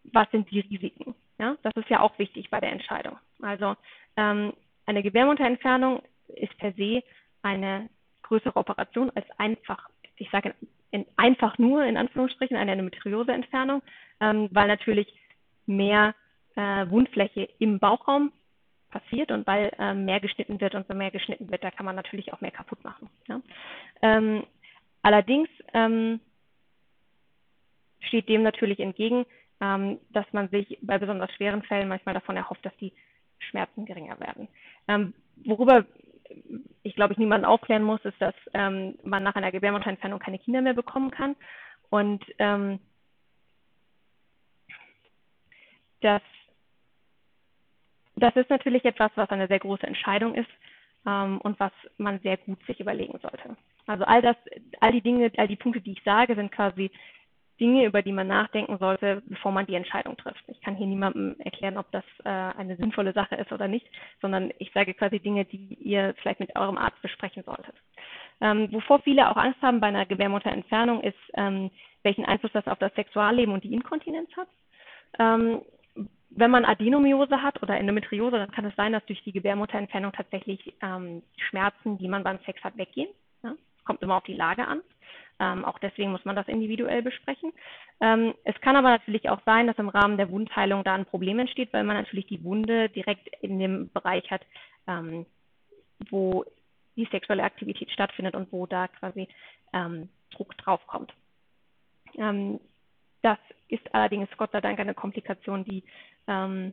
was 0.05 0.31
sind 0.31 0.51
die 0.51 0.61
Risiken. 0.61 1.15
Ja, 1.39 1.57
das 1.63 1.75
ist 1.77 1.89
ja 1.89 2.01
auch 2.01 2.17
wichtig 2.19 2.51
bei 2.51 2.61
der 2.61 2.71
Entscheidung. 2.71 3.19
Also 3.43 3.77
ähm, 4.17 4.53
eine 4.87 5.03
Gebärmutterentfernung 5.03 6.03
ist 6.29 6.57
per 6.59 6.73
se 6.75 7.03
eine 7.43 7.89
größere 8.23 8.57
Operation 8.57 9.11
als 9.15 9.27
einfach, 9.39 9.89
ich 10.17 10.31
sage 10.31 10.55
in, 10.91 11.05
einfach 11.17 11.59
nur 11.59 11.85
in 11.85 11.97
Anführungsstrichen 11.97 12.57
eine 12.57 12.73
Endometrioseentfernung, 12.73 13.83
ähm, 14.21 14.49
weil 14.53 14.69
natürlich 14.69 15.13
mehr 15.67 16.15
äh, 16.57 16.89
Wundfläche 16.89 17.49
im 17.59 17.79
Bauchraum 17.79 18.33
passiert 18.91 19.33
und 19.33 19.47
weil 19.47 19.73
äh, 19.79 19.95
mehr 19.95 20.21
geschnitten 20.21 20.61
wird 20.61 20.75
und 20.75 20.87
so 20.87 20.95
mehr 20.95 21.11
geschnitten 21.11 21.51
wird, 21.51 21.65
da 21.65 21.71
kann 21.71 21.87
man 21.87 21.97
natürlich 21.97 22.33
auch 22.33 22.41
mehr 22.41 22.53
kaputt 22.53 22.83
machen. 22.85 23.11
Ja? 23.29 23.41
Ähm, 24.03 24.45
allerdings 25.03 25.49
ähm, 25.73 26.21
steht 28.01 28.29
dem 28.29 28.43
natürlich 28.43 28.79
entgegen, 28.79 29.27
ähm, 29.61 29.99
dass 30.11 30.27
man 30.33 30.49
sich 30.49 30.79
bei 30.83 30.99
besonders 30.99 31.33
schweren 31.33 31.63
Fällen 31.63 31.89
manchmal 31.89 32.15
davon 32.15 32.37
erhofft, 32.37 32.65
dass 32.65 32.77
die 32.77 32.93
Schmerzen 33.39 33.85
geringer 33.85 34.19
werden. 34.21 34.49
Ähm, 34.87 35.15
worüber 35.45 35.85
ich 36.83 36.95
glaube, 36.95 37.13
ich 37.13 37.19
niemanden 37.19 37.45
aufklären 37.45 37.83
muss, 37.83 38.05
ist, 38.05 38.21
dass 38.21 38.35
ähm, 38.53 38.99
man 39.03 39.23
nach 39.23 39.35
einer 39.35 39.53
Gebärmutterentfernung 39.53 40.19
keine 40.19 40.39
Kinder 40.39 40.63
mehr 40.63 40.75
bekommen 40.75 41.11
kann. 41.11 41.37
Und 41.91 42.25
ähm, 42.39 42.81
das, 48.17 48.37
ist 48.37 48.51
natürlich 48.51 48.85
etwas, 48.85 49.11
was 49.15 49.31
eine 49.31 49.49
sehr 49.49 49.59
große 49.59 49.87
Entscheidung 49.87 50.35
ist 50.35 50.51
ähm, 51.07 51.41
und 51.43 51.59
was 51.61 51.73
man 51.99 52.21
sehr 52.21 52.37
gut 52.37 52.65
sich 52.67 52.81
überlegen 52.81 53.19
sollte. 53.21 53.57
Also 53.87 54.05
all 54.05 54.23
das, 54.23 54.37
all 54.81 54.93
die 54.93 55.03
Dinge, 55.03 55.31
all 55.37 55.49
die 55.49 55.57
Punkte, 55.57 55.81
die 55.81 55.93
ich 55.93 56.03
sage, 56.05 56.35
sind 56.35 56.53
quasi 56.53 56.91
Dinge, 57.61 57.85
über 57.85 58.03
die 58.03 58.13
man 58.13 58.27
nachdenken 58.27 58.79
sollte, 58.79 59.23
bevor 59.27 59.53
man 59.53 59.67
die 59.67 59.75
Entscheidung 59.75 60.17
trifft. 60.17 60.43
Ich 60.49 60.61
kann 60.61 60.75
hier 60.75 60.87
niemandem 60.87 61.37
erklären, 61.39 61.79
ob 61.79 61.91
das 61.93 62.05
äh, 62.25 62.29
eine 62.29 62.77
sinnvolle 62.77 63.13
Sache 63.13 63.37
ist 63.37 63.53
oder 63.53 63.69
nicht, 63.69 63.87
sondern 64.21 64.53
ich 64.59 64.73
sage 64.73 64.95
quasi 64.95 65.21
Dinge, 65.21 65.45
die 65.45 65.75
ihr 65.75 66.15
vielleicht 66.21 66.41
mit 66.41 66.57
eurem 66.57 66.79
Arzt 66.79 67.01
besprechen 67.01 67.45
solltet. 67.45 67.75
Ähm, 68.41 68.73
wovor 68.73 69.01
viele 69.01 69.31
auch 69.31 69.37
Angst 69.37 69.63
haben 69.63 69.81
bei 69.81 69.87
einer 69.87 70.07
Gebärmutterentfernung 70.07 71.03
ist, 71.03 71.19
ähm, 71.35 71.71
welchen 72.03 72.25
Einfluss 72.25 72.53
das 72.53 72.67
auf 72.67 72.79
das 72.79 72.95
Sexualleben 72.95 73.55
und 73.55 73.63
die 73.63 73.73
Inkontinenz 73.73 74.31
hat. 74.37 74.49
Ähm, 75.21 75.63
wenn 76.37 76.51
man 76.51 76.65
Adenomyose 76.65 77.43
hat 77.43 77.63
oder 77.63 77.79
Endometriose, 77.79 78.39
dann 78.39 78.51
kann 78.51 78.65
es 78.65 78.75
sein, 78.77 78.93
dass 78.93 79.05
durch 79.07 79.23
die 79.23 79.33
Gebärmutterentfernung 79.33 80.13
tatsächlich 80.13 80.75
ähm, 80.83 81.23
Schmerzen, 81.37 81.99
die 81.99 82.09
man 82.09 82.25
beim 82.25 82.39
Sex 82.45 82.63
hat, 82.65 82.77
weggehen. 82.77 83.09
Ja? 83.43 83.55
Kommt 83.85 84.03
immer 84.03 84.17
auf 84.17 84.25
die 84.25 84.35
Lage 84.35 84.67
an. 84.67 84.81
Ähm, 85.41 85.65
auch 85.65 85.79
deswegen 85.79 86.13
muss 86.13 86.25
man 86.25 86.37
das 86.37 86.49
individuell 86.49 87.03
besprechen. 87.03 87.53
Ähm, 88.01 88.35
es 88.45 88.61
kann 88.61 88.77
aber 88.77 88.91
natürlich 88.91 89.29
auch 89.31 89.41
sein, 89.45 89.67
dass 89.67 89.79
im 89.79 89.89
Rahmen 89.89 90.17
der 90.17 90.31
Wundheilung 90.31 90.85
da 90.85 90.95
ein 90.95 91.07
Problem 91.07 91.39
entsteht, 91.39 91.73
weil 91.73 91.85
man 91.85 91.97
natürlich 91.97 92.27
die 92.27 92.43
Wunde 92.45 92.89
direkt 92.89 93.29
in 93.41 93.59
dem 93.59 93.91
Bereich 93.93 94.31
hat, 94.31 94.43
ähm, 94.87 95.27
wo 96.11 96.45
die 96.97 97.09
sexuelle 97.11 97.43
Aktivität 97.43 97.91
stattfindet 97.91 98.37
und 98.37 98.53
wo 98.53 98.67
da 98.67 98.89
quasi 98.89 99.29
ähm, 99.73 100.09
Druck 100.31 100.57
draufkommt. 100.59 101.13
Ähm, 102.17 102.61
das 103.23 103.39
ist 103.69 103.95
allerdings 103.95 104.29
Gott 104.37 104.53
sei 104.53 104.61
Dank 104.61 104.79
eine 104.79 104.95
Komplikation, 104.95 105.65
die, 105.65 105.83
ähm, 106.27 106.73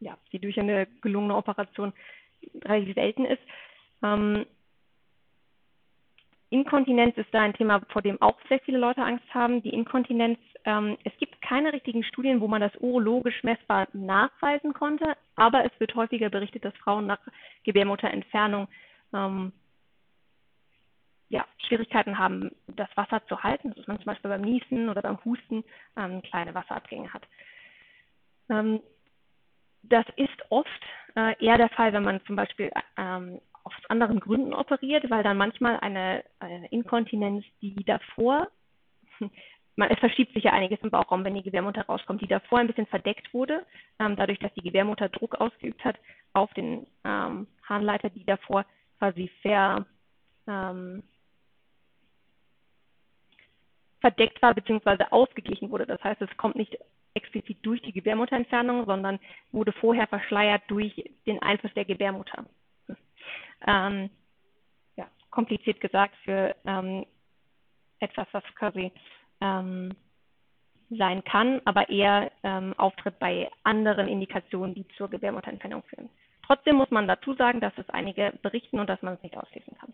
ja, 0.00 0.16
die 0.32 0.38
durch 0.38 0.58
eine 0.58 0.86
gelungene 1.00 1.36
Operation 1.36 1.92
relativ 2.64 2.94
selten 2.94 3.24
ist. 3.24 3.42
Ähm, 4.02 4.46
Inkontinenz 6.50 7.16
ist 7.16 7.32
da 7.32 7.40
ein 7.40 7.54
Thema, 7.54 7.80
vor 7.88 8.02
dem 8.02 8.20
auch 8.20 8.38
sehr 8.48 8.60
viele 8.60 8.76
Leute 8.78 9.02
Angst 9.02 9.24
haben. 9.32 9.62
Die 9.62 9.72
Inkontinenz, 9.72 10.38
ähm, 10.66 10.98
es 11.02 11.16
gibt 11.16 11.40
keine 11.40 11.72
richtigen 11.72 12.04
Studien, 12.04 12.42
wo 12.42 12.48
man 12.48 12.60
das 12.60 12.72
urologisch 12.78 13.42
messbar 13.42 13.88
nachweisen 13.94 14.74
konnte, 14.74 15.16
aber 15.34 15.64
es 15.64 15.72
wird 15.78 15.94
häufiger 15.94 16.28
berichtet, 16.28 16.64
dass 16.64 16.76
Frauen 16.76 17.06
nach 17.06 17.20
Gebärmutterentfernung 17.64 18.68
ähm, 19.14 19.52
ja, 21.32 21.46
Schwierigkeiten 21.66 22.18
haben, 22.18 22.50
das 22.66 22.94
Wasser 22.94 23.26
zu 23.26 23.42
halten, 23.42 23.72
dass 23.74 23.86
man 23.86 23.96
zum 23.96 24.04
Beispiel 24.04 24.30
beim 24.30 24.42
Niesen 24.42 24.90
oder 24.90 25.00
beim 25.00 25.18
Husten 25.24 25.64
ähm, 25.96 26.20
kleine 26.20 26.54
Wasserabgänge 26.54 27.10
hat. 27.12 27.22
Ähm, 28.50 28.80
das 29.82 30.04
ist 30.16 30.50
oft 30.50 30.68
äh, 31.16 31.34
eher 31.42 31.56
der 31.56 31.70
Fall, 31.70 31.94
wenn 31.94 32.04
man 32.04 32.20
zum 32.26 32.36
Beispiel 32.36 32.70
ähm, 32.98 33.40
aus 33.64 33.72
anderen 33.88 34.20
Gründen 34.20 34.52
operiert, 34.52 35.08
weil 35.08 35.22
dann 35.22 35.38
manchmal 35.38 35.80
eine, 35.80 36.22
eine 36.38 36.68
Inkontinenz, 36.68 37.46
die 37.62 37.82
davor, 37.82 38.48
man, 39.76 39.90
es 39.90 39.98
verschiebt 40.00 40.34
sich 40.34 40.44
ja 40.44 40.52
einiges 40.52 40.80
im 40.82 40.90
Bauchraum, 40.90 41.24
wenn 41.24 41.34
die 41.34 41.42
Gebärmutter 41.42 41.86
rauskommt, 41.86 42.20
die 42.20 42.28
davor 42.28 42.58
ein 42.58 42.66
bisschen 42.66 42.86
verdeckt 42.86 43.32
wurde, 43.32 43.64
ähm, 43.98 44.16
dadurch, 44.16 44.38
dass 44.38 44.52
die 44.52 44.62
Gebärmutter 44.62 45.08
Druck 45.08 45.36
ausgeübt 45.36 45.82
hat 45.82 45.96
auf 46.34 46.52
den 46.52 46.86
ähm, 47.04 47.46
Harnleiter, 47.62 48.10
die 48.10 48.26
davor 48.26 48.66
quasi 48.98 49.30
ver, 49.40 49.86
ähm, 50.46 51.02
verdeckt 54.02 54.42
war 54.42 54.52
bzw. 54.52 55.04
ausgeglichen 55.10 55.70
wurde. 55.70 55.86
Das 55.86 56.02
heißt, 56.04 56.20
es 56.20 56.36
kommt 56.36 56.56
nicht 56.56 56.76
explizit 57.14 57.58
durch 57.62 57.80
die 57.82 57.92
Gebärmutterentfernung, 57.92 58.84
sondern 58.84 59.18
wurde 59.52 59.72
vorher 59.72 60.06
verschleiert 60.08 60.62
durch 60.68 60.92
den 61.26 61.40
Einfluss 61.40 61.72
der 61.74 61.84
Gebärmutter. 61.84 62.44
Ähm, 63.66 64.10
ja, 64.96 65.06
kompliziert 65.30 65.80
gesagt 65.80 66.14
für 66.24 66.54
ähm, 66.66 67.06
etwas, 68.00 68.26
was 68.32 68.42
quasi 68.56 68.90
ähm, 69.40 69.94
sein 70.90 71.22
kann, 71.22 71.60
aber 71.64 71.88
eher 71.88 72.32
ähm, 72.42 72.74
auftritt 72.76 73.18
bei 73.20 73.48
anderen 73.62 74.08
Indikationen, 74.08 74.74
die 74.74 74.86
zur 74.96 75.08
Gebärmutterentfernung 75.08 75.84
führen. 75.84 76.10
Trotzdem 76.44 76.76
muss 76.76 76.90
man 76.90 77.06
dazu 77.06 77.34
sagen, 77.34 77.60
dass 77.60 77.72
es 77.76 77.88
einige 77.90 78.32
berichten 78.42 78.80
und 78.80 78.90
dass 78.90 79.00
man 79.00 79.14
es 79.14 79.22
nicht 79.22 79.36
ausschließen 79.36 79.76
kann. 79.78 79.92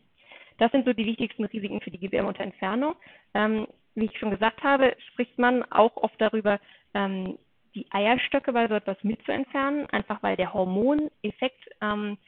Das 0.59 0.73
sind 0.73 0.87
so 0.87 0.93
die 0.93 1.07
wichtigsten 1.07 1.45
Risiken 1.45 1.81
für 1.81 1.91
die 1.91 2.01
Gebärmutterentfernung. 2.01 2.97
Ähm, 3.35 3.67
wie 3.95 4.07
ich 4.07 4.19
schon 4.19 4.31
gesagt 4.31 4.63
habe, 4.63 4.97
spricht 5.09 5.39
man 5.39 5.65
auch 5.71 5.97
oft 5.97 6.21
darüber, 6.21 6.61
ähm, 6.95 7.39
die 7.75 7.87
Eierstöcke 7.91 8.53
bei 8.53 8.67
so 8.69 8.75
etwas 8.75 8.97
mit 9.03 9.23
zu 9.25 9.33
entfernen, 9.33 9.87
einfach 9.91 10.23
weil 10.23 10.37
der 10.37 10.53
Hormoneffekt 10.53 11.69
ähm, 11.81 12.19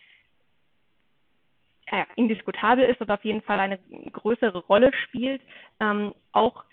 ja, 1.91 2.07
indiskutabel 2.17 2.85
ist 2.85 3.01
und 3.01 3.11
auf 3.11 3.25
jeden 3.25 3.43
Fall 3.43 3.59
eine 3.59 3.79
größere 4.13 4.59
Rolle 4.59 4.93
spielt, 5.05 5.43
ähm, 5.81 6.15
auch 6.33 6.65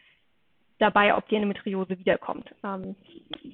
dabei, 0.79 1.15
ob 1.15 1.27
die 1.27 1.35
Endometriose 1.35 1.97
wiederkommt. 1.97 2.53
Ähm, 2.63 2.95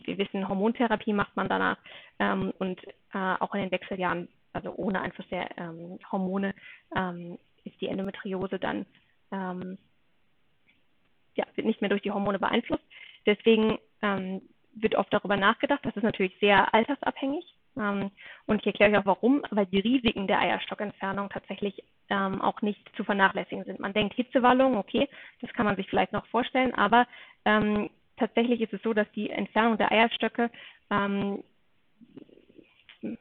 wir 0.03 0.17
wissen, 0.17 0.47
Hormontherapie 0.47 1.13
macht 1.13 1.35
man 1.35 1.47
danach 1.47 1.77
ähm, 2.19 2.53
und 2.59 2.85
äh, 3.13 3.35
auch 3.39 3.53
in 3.55 3.61
den 3.61 3.71
Wechseljahren, 3.71 4.27
also 4.51 4.73
ohne 4.75 5.01
Einfluss 5.01 5.27
der 5.29 5.57
ähm, 5.57 5.99
Hormone, 6.11 6.53
ähm, 6.95 7.37
ist 7.63 7.79
die 7.79 7.87
Endometriose 7.87 8.59
dann 8.59 8.85
ja, 11.35 11.45
wird 11.55 11.67
nicht 11.67 11.81
mehr 11.81 11.89
durch 11.89 12.01
die 12.01 12.11
Hormone 12.11 12.39
beeinflusst. 12.39 12.83
Deswegen 13.25 13.77
ähm, 14.01 14.41
wird 14.75 14.95
oft 14.95 15.13
darüber 15.13 15.37
nachgedacht. 15.37 15.81
Das 15.83 15.95
ist 15.95 16.03
natürlich 16.03 16.35
sehr 16.39 16.73
altersabhängig. 16.73 17.45
Ähm, 17.77 18.11
und 18.45 18.59
ich 18.61 18.67
erkläre 18.67 18.91
euch 18.91 18.97
auch 18.99 19.05
warum, 19.05 19.43
weil 19.49 19.65
die 19.67 19.79
Risiken 19.79 20.27
der 20.27 20.39
Eierstockentfernung 20.39 21.29
tatsächlich 21.29 21.83
ähm, 22.09 22.41
auch 22.41 22.61
nicht 22.61 22.81
zu 22.95 23.03
vernachlässigen 23.03 23.63
sind. 23.63 23.79
Man 23.79 23.93
denkt 23.93 24.15
Hitzewallung, 24.15 24.77
okay, 24.77 25.09
das 25.41 25.51
kann 25.53 25.65
man 25.65 25.75
sich 25.75 25.89
vielleicht 25.89 26.11
noch 26.11 26.25
vorstellen, 26.27 26.73
aber 26.75 27.07
ähm, 27.45 27.89
tatsächlich 28.17 28.61
ist 28.61 28.73
es 28.73 28.81
so, 28.83 28.93
dass 28.93 29.09
die 29.15 29.29
Entfernung 29.29 29.77
der 29.77 29.91
Eierstöcke 29.91 30.51
ähm, 30.91 31.43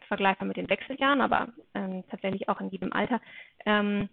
vergleichbar 0.06 0.46
mit 0.46 0.56
den 0.56 0.68
Wechseljahren, 0.68 1.20
aber 1.20 1.48
ähm, 1.74 2.04
tatsächlich 2.10 2.48
auch 2.48 2.60
in 2.60 2.68
jedem 2.68 2.92
Alter, 2.92 3.20
ähm, 3.64 4.08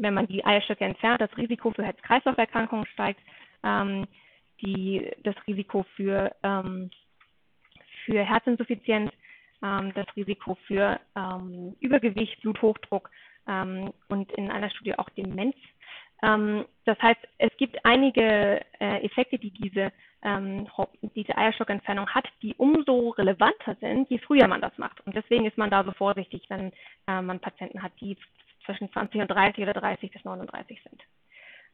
wenn 0.00 0.14
man 0.14 0.26
die 0.26 0.44
Eierstöcke 0.44 0.84
entfernt, 0.84 1.20
das 1.20 1.36
Risiko 1.36 1.70
für 1.70 1.84
Herz-Kreislauf-Erkrankungen 1.84 2.86
steigt, 2.86 3.20
ähm, 3.64 4.06
die, 4.60 5.10
das 5.22 5.34
Risiko 5.46 5.84
für, 5.96 6.34
ähm, 6.42 6.90
für 8.04 8.22
Herzinsuffizienz, 8.24 9.12
ähm, 9.62 9.92
das 9.94 10.06
Risiko 10.16 10.56
für 10.66 11.00
ähm, 11.16 11.76
Übergewicht, 11.80 12.40
Bluthochdruck 12.42 13.10
ähm, 13.46 13.92
und 14.08 14.32
in 14.32 14.50
einer 14.50 14.70
Studie 14.70 14.98
auch 14.98 15.08
Demenz. 15.10 15.56
Ähm, 16.22 16.64
das 16.84 16.98
heißt, 17.00 17.20
es 17.38 17.56
gibt 17.56 17.84
einige 17.84 18.60
äh, 18.80 19.04
Effekte, 19.04 19.38
die 19.38 19.50
diese, 19.50 19.92
diese 21.14 21.38
Eierstockentfernung 21.38 22.08
hat, 22.08 22.26
die 22.42 22.52
umso 22.56 23.10
relevanter 23.10 23.76
sind, 23.80 24.10
je 24.10 24.18
früher 24.18 24.48
man 24.48 24.60
das 24.60 24.76
macht. 24.76 25.00
Und 25.06 25.14
deswegen 25.14 25.46
ist 25.46 25.56
man 25.56 25.70
da 25.70 25.84
so 25.84 25.92
vorsichtig, 25.92 26.42
wenn 26.48 26.72
äh, 27.06 27.22
man 27.22 27.38
Patienten 27.38 27.84
hat, 27.84 27.92
die 28.00 28.16
zwischen 28.68 28.92
20 28.92 29.22
und 29.22 29.28
30 29.28 29.62
oder 29.62 29.72
30 29.72 30.10
bis 30.10 30.24
39 30.24 30.82
sind. 30.82 31.02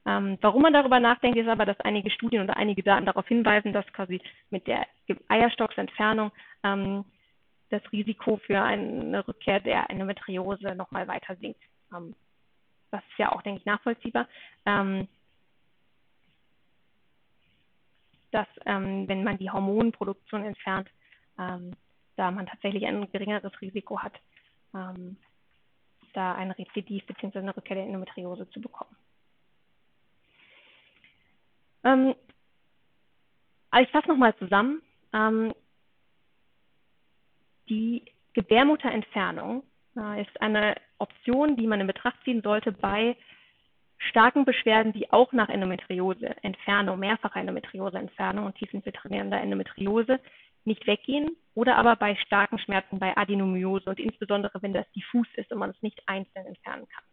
Ähm, 0.06 0.38
warum 0.40 0.62
man 0.62 0.72
darüber 0.72 1.00
nachdenkt, 1.00 1.38
ist 1.38 1.48
aber, 1.48 1.64
dass 1.64 1.80
einige 1.80 2.10
Studien 2.10 2.42
oder 2.42 2.56
einige 2.56 2.82
Daten 2.82 3.06
darauf 3.06 3.26
hinweisen, 3.26 3.72
dass 3.72 3.86
quasi 3.92 4.20
mit 4.50 4.66
der 4.66 4.86
Eierstocksentfernung 5.28 6.30
ähm, 6.62 7.04
das 7.70 7.82
Risiko 7.90 8.36
für 8.36 8.60
eine 8.60 9.26
Rückkehr 9.26 9.60
der 9.60 9.90
Endometriose 9.90 10.74
nochmal 10.74 11.08
weiter 11.08 11.34
sinkt. 11.36 11.60
Ähm, 11.92 12.14
das 12.90 13.02
ist 13.10 13.18
ja 13.18 13.32
auch, 13.32 13.42
denke 13.42 13.60
ich, 13.60 13.66
nachvollziehbar. 13.66 14.28
Ähm, 14.66 15.08
dass, 18.30 18.46
ähm, 18.66 19.08
wenn 19.08 19.24
man 19.24 19.38
die 19.38 19.50
Hormonproduktion 19.50 20.44
entfernt, 20.44 20.88
ähm, 21.38 21.72
da 22.16 22.30
man 22.30 22.46
tatsächlich 22.46 22.84
ein 22.86 23.10
geringeres 23.10 23.60
Risiko 23.60 24.00
hat, 24.00 24.12
da 26.14 26.34
ein 26.34 26.50
Rezidiv 26.50 27.04
bzw. 27.06 27.38
eine 27.38 27.56
Rückkehr 27.56 27.76
der 27.76 27.86
Endometriose 27.86 28.48
zu 28.50 28.60
bekommen. 28.60 28.96
Ähm, 31.84 32.14
also 33.70 33.84
ich 33.84 33.90
fasse 33.90 34.08
nochmal 34.08 34.34
zusammen. 34.36 34.82
Ähm, 35.12 35.52
die 37.68 38.04
Gebärmutterentfernung 38.34 39.62
äh, 39.96 40.22
ist 40.22 40.40
eine 40.40 40.76
Option, 40.98 41.56
die 41.56 41.66
man 41.66 41.80
in 41.80 41.86
Betracht 41.86 42.16
ziehen 42.24 42.42
sollte 42.42 42.72
bei 42.72 43.16
starken 43.98 44.44
Beschwerden, 44.44 44.92
die 44.92 45.12
auch 45.12 45.32
nach 45.32 45.48
Endometriose, 45.48 46.36
Entfernung, 46.42 46.98
mehrfacher 46.98 47.40
Endometriose, 47.40 47.98
Entfernung 47.98 48.46
und 48.46 48.56
tiefinfiltrierender 48.56 49.40
Endometriose 49.40 50.20
nicht 50.64 50.86
weggehen 50.86 51.36
oder 51.54 51.76
aber 51.76 51.96
bei 51.96 52.16
starken 52.16 52.58
Schmerzen 52.58 52.98
bei 52.98 53.16
Adenomyose 53.16 53.88
und 53.90 54.00
insbesondere 54.00 54.62
wenn 54.62 54.72
das 54.72 54.90
diffus 54.92 55.26
ist 55.36 55.52
und 55.52 55.58
man 55.58 55.70
es 55.70 55.82
nicht 55.82 56.02
einzeln 56.06 56.46
entfernen 56.46 56.86
kann. 56.88 57.04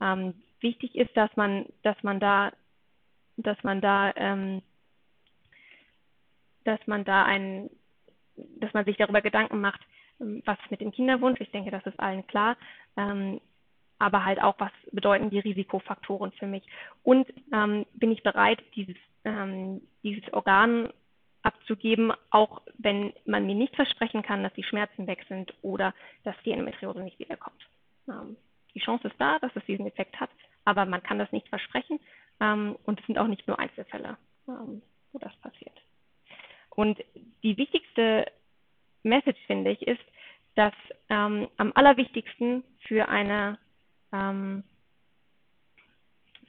Ähm, 0.00 0.34
wichtig 0.60 0.94
ist, 0.94 1.16
dass 1.16 1.34
man, 1.36 1.66
dass 1.82 2.00
man 2.02 2.20
da, 2.20 2.52
dass 3.36 3.62
man 3.62 3.80
da, 3.80 4.12
ähm, 4.16 4.62
dass 6.64 6.80
man 6.86 7.04
da 7.04 7.24
ein, 7.24 7.70
dass 8.36 8.72
man 8.74 8.84
sich 8.84 8.96
darüber 8.96 9.20
Gedanken 9.20 9.60
macht, 9.60 9.80
ähm, 10.20 10.42
was 10.44 10.58
mit 10.70 10.80
dem 10.80 10.92
Kinderwunsch. 10.92 11.40
Ich 11.40 11.50
denke, 11.50 11.70
das 11.70 11.84
ist 11.86 11.98
allen 11.98 12.26
klar. 12.26 12.56
Ähm, 12.96 13.40
aber 13.98 14.24
halt 14.24 14.40
auch, 14.40 14.54
was 14.58 14.70
bedeuten 14.92 15.30
die 15.30 15.40
Risikofaktoren 15.40 16.32
für 16.32 16.46
mich? 16.46 16.64
Und 17.02 17.26
ähm, 17.52 17.84
bin 17.94 18.12
ich 18.12 18.22
bereit, 18.22 18.62
dieses, 18.76 18.96
ähm, 19.24 19.80
dieses 20.04 20.32
Organ 20.32 20.90
abzugeben, 21.48 22.12
auch 22.30 22.62
wenn 22.76 23.12
man 23.24 23.46
mir 23.46 23.54
nicht 23.54 23.74
versprechen 23.74 24.22
kann, 24.22 24.42
dass 24.42 24.52
die 24.54 24.62
Schmerzen 24.62 25.06
weg 25.06 25.24
sind 25.28 25.52
oder 25.62 25.94
dass 26.24 26.36
die 26.44 26.52
Endometriose 26.52 27.00
nicht 27.00 27.18
wiederkommt. 27.18 27.66
Ähm, 28.08 28.36
die 28.74 28.80
Chance 28.80 29.08
ist 29.08 29.16
da, 29.18 29.38
dass 29.38 29.54
es 29.56 29.64
diesen 29.64 29.86
Effekt 29.86 30.20
hat, 30.20 30.30
aber 30.64 30.84
man 30.84 31.02
kann 31.02 31.18
das 31.18 31.32
nicht 31.32 31.48
versprechen 31.48 31.98
ähm, 32.40 32.76
und 32.84 33.00
es 33.00 33.06
sind 33.06 33.18
auch 33.18 33.26
nicht 33.26 33.46
nur 33.48 33.58
Einzelfälle, 33.58 34.18
ähm, 34.46 34.82
wo 35.12 35.18
das 35.18 35.34
passiert. 35.36 35.76
Und 36.70 37.02
die 37.42 37.56
wichtigste 37.56 38.30
Message, 39.02 39.40
finde 39.46 39.70
ich, 39.70 39.82
ist, 39.82 40.04
dass 40.54 40.74
ähm, 41.08 41.48
am 41.56 41.72
allerwichtigsten 41.74 42.62
für 42.86 43.08
eine 43.08 43.58
ähm, 44.12 44.64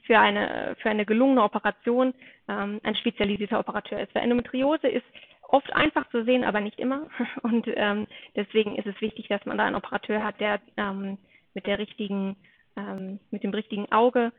für 0.04 0.18
eine, 0.18 0.76
für 0.80 0.90
eine 0.90 1.04
gelungene 1.06 1.42
Operation 1.42 2.14
ähm, 2.48 2.80
ein 2.82 2.94
spezialisierter 2.96 3.58
Operateur 3.58 4.00
ist. 4.00 4.14
Weil 4.14 4.22
Endometriose 4.22 4.88
ist 4.88 5.06
oft 5.42 5.72
einfach 5.74 6.08
zu 6.10 6.24
sehen, 6.24 6.44
aber 6.44 6.60
nicht 6.60 6.78
immer. 6.78 7.08
Und 7.42 7.66
ähm, 7.74 8.06
deswegen 8.36 8.76
ist 8.76 8.86
es 8.86 9.00
wichtig, 9.00 9.28
dass 9.28 9.44
man 9.46 9.58
da 9.58 9.66
einen 9.66 9.76
Operateur 9.76 10.22
hat, 10.22 10.40
der 10.40 10.60
ähm, 10.76 11.18
mit 11.54 11.66
der 11.66 11.78
richtigen, 11.78 12.36
ähm, 12.76 13.18
mit 13.30 13.42
dem 13.42 13.50
richtigen 13.50 13.90
Auge 13.92 14.32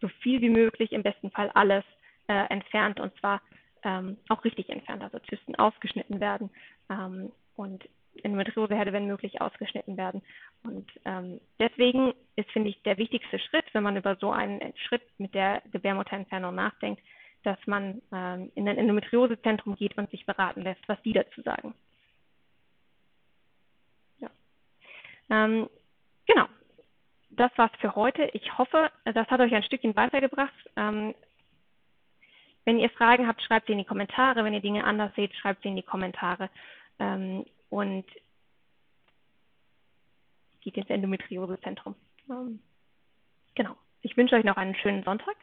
so 0.00 0.08
viel 0.20 0.40
wie 0.40 0.50
möglich, 0.50 0.92
im 0.92 1.02
besten 1.02 1.30
Fall 1.30 1.50
alles 1.54 1.84
äh, 2.28 2.46
entfernt 2.48 3.00
und 3.00 3.14
zwar 3.18 3.40
ähm, 3.82 4.16
auch 4.28 4.44
richtig 4.44 4.70
entfernt, 4.70 5.02
also 5.02 5.18
Zysten 5.20 5.54
ausgeschnitten 5.56 6.20
werden 6.20 6.50
ähm, 6.90 7.30
und 7.56 7.84
Endometrioseherde, 8.22 8.92
wenn 8.92 9.06
möglich, 9.06 9.40
ausgeschnitten 9.40 9.96
werden. 9.96 10.22
Und 10.62 10.90
ähm, 11.04 11.40
deswegen 11.58 12.14
ist, 12.36 12.50
finde 12.52 12.70
ich, 12.70 12.82
der 12.82 12.98
wichtigste 12.98 13.38
Schritt, 13.38 13.64
wenn 13.72 13.82
man 13.82 13.96
über 13.96 14.16
so 14.16 14.30
einen 14.30 14.60
Schritt 14.86 15.02
mit 15.18 15.34
der 15.34 15.62
Gebärmutterentfernung 15.72 16.54
nachdenkt, 16.54 17.02
dass 17.42 17.58
man 17.66 18.00
ähm, 18.12 18.50
in 18.54 18.68
ein 18.68 18.78
Endometriosezentrum 18.78 19.76
geht 19.76 19.96
und 19.98 20.10
sich 20.10 20.24
beraten 20.26 20.62
lässt, 20.62 20.86
was 20.88 21.00
die 21.02 21.12
dazu 21.12 21.42
sagen. 21.42 21.74
Ja. 24.18 24.30
Ähm, 25.30 25.68
genau. 26.26 26.46
Das 27.30 27.50
war's 27.56 27.72
für 27.80 27.94
heute. 27.96 28.30
Ich 28.32 28.56
hoffe, 28.58 28.90
das 29.04 29.28
hat 29.28 29.40
euch 29.40 29.54
ein 29.54 29.64
Stückchen 29.64 29.96
weitergebracht. 29.96 30.54
Ähm, 30.76 31.14
wenn 32.64 32.78
ihr 32.78 32.90
Fragen 32.90 33.26
habt, 33.26 33.42
schreibt 33.42 33.66
sie 33.66 33.72
in 33.72 33.78
die 33.78 33.84
Kommentare. 33.84 34.44
Wenn 34.44 34.54
ihr 34.54 34.60
Dinge 34.60 34.84
anders 34.84 35.14
seht, 35.14 35.34
schreibt 35.34 35.62
sie 35.62 35.68
in 35.68 35.76
die 35.76 35.82
Kommentare. 35.82 36.48
Und 37.74 38.04
geht 40.60 40.76
ins 40.76 40.88
Endometriosezentrum. 40.88 41.96
Ähm, 42.30 42.60
genau. 43.56 43.74
Ich 44.00 44.16
wünsche 44.16 44.36
euch 44.36 44.44
noch 44.44 44.56
einen 44.56 44.76
schönen 44.76 45.02
Sonntag 45.02 45.34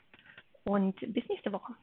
und 0.64 0.96
bis 1.14 1.28
nächste 1.28 1.52
Woche. 1.52 1.74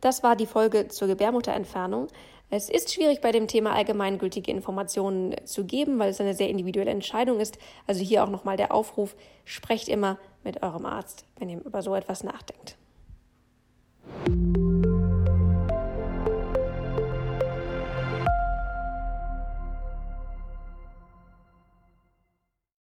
Das 0.00 0.22
war 0.22 0.36
die 0.36 0.46
Folge 0.46 0.88
zur 0.88 1.08
Gebärmutterentfernung. 1.08 2.08
Es 2.56 2.68
ist 2.68 2.94
schwierig 2.94 3.20
bei 3.20 3.32
dem 3.32 3.48
Thema 3.48 3.74
allgemeingültige 3.74 4.48
Informationen 4.52 5.34
zu 5.44 5.64
geben, 5.64 5.98
weil 5.98 6.10
es 6.10 6.20
eine 6.20 6.34
sehr 6.34 6.48
individuelle 6.48 6.92
Entscheidung 6.92 7.40
ist. 7.40 7.58
Also 7.88 8.04
hier 8.04 8.22
auch 8.22 8.30
nochmal 8.30 8.56
der 8.56 8.72
Aufruf, 8.72 9.16
sprecht 9.44 9.88
immer 9.88 10.18
mit 10.44 10.62
eurem 10.62 10.86
Arzt, 10.86 11.24
wenn 11.36 11.48
ihr 11.48 11.60
über 11.64 11.82
so 11.82 11.96
etwas 11.96 12.22
nachdenkt. 12.22 12.76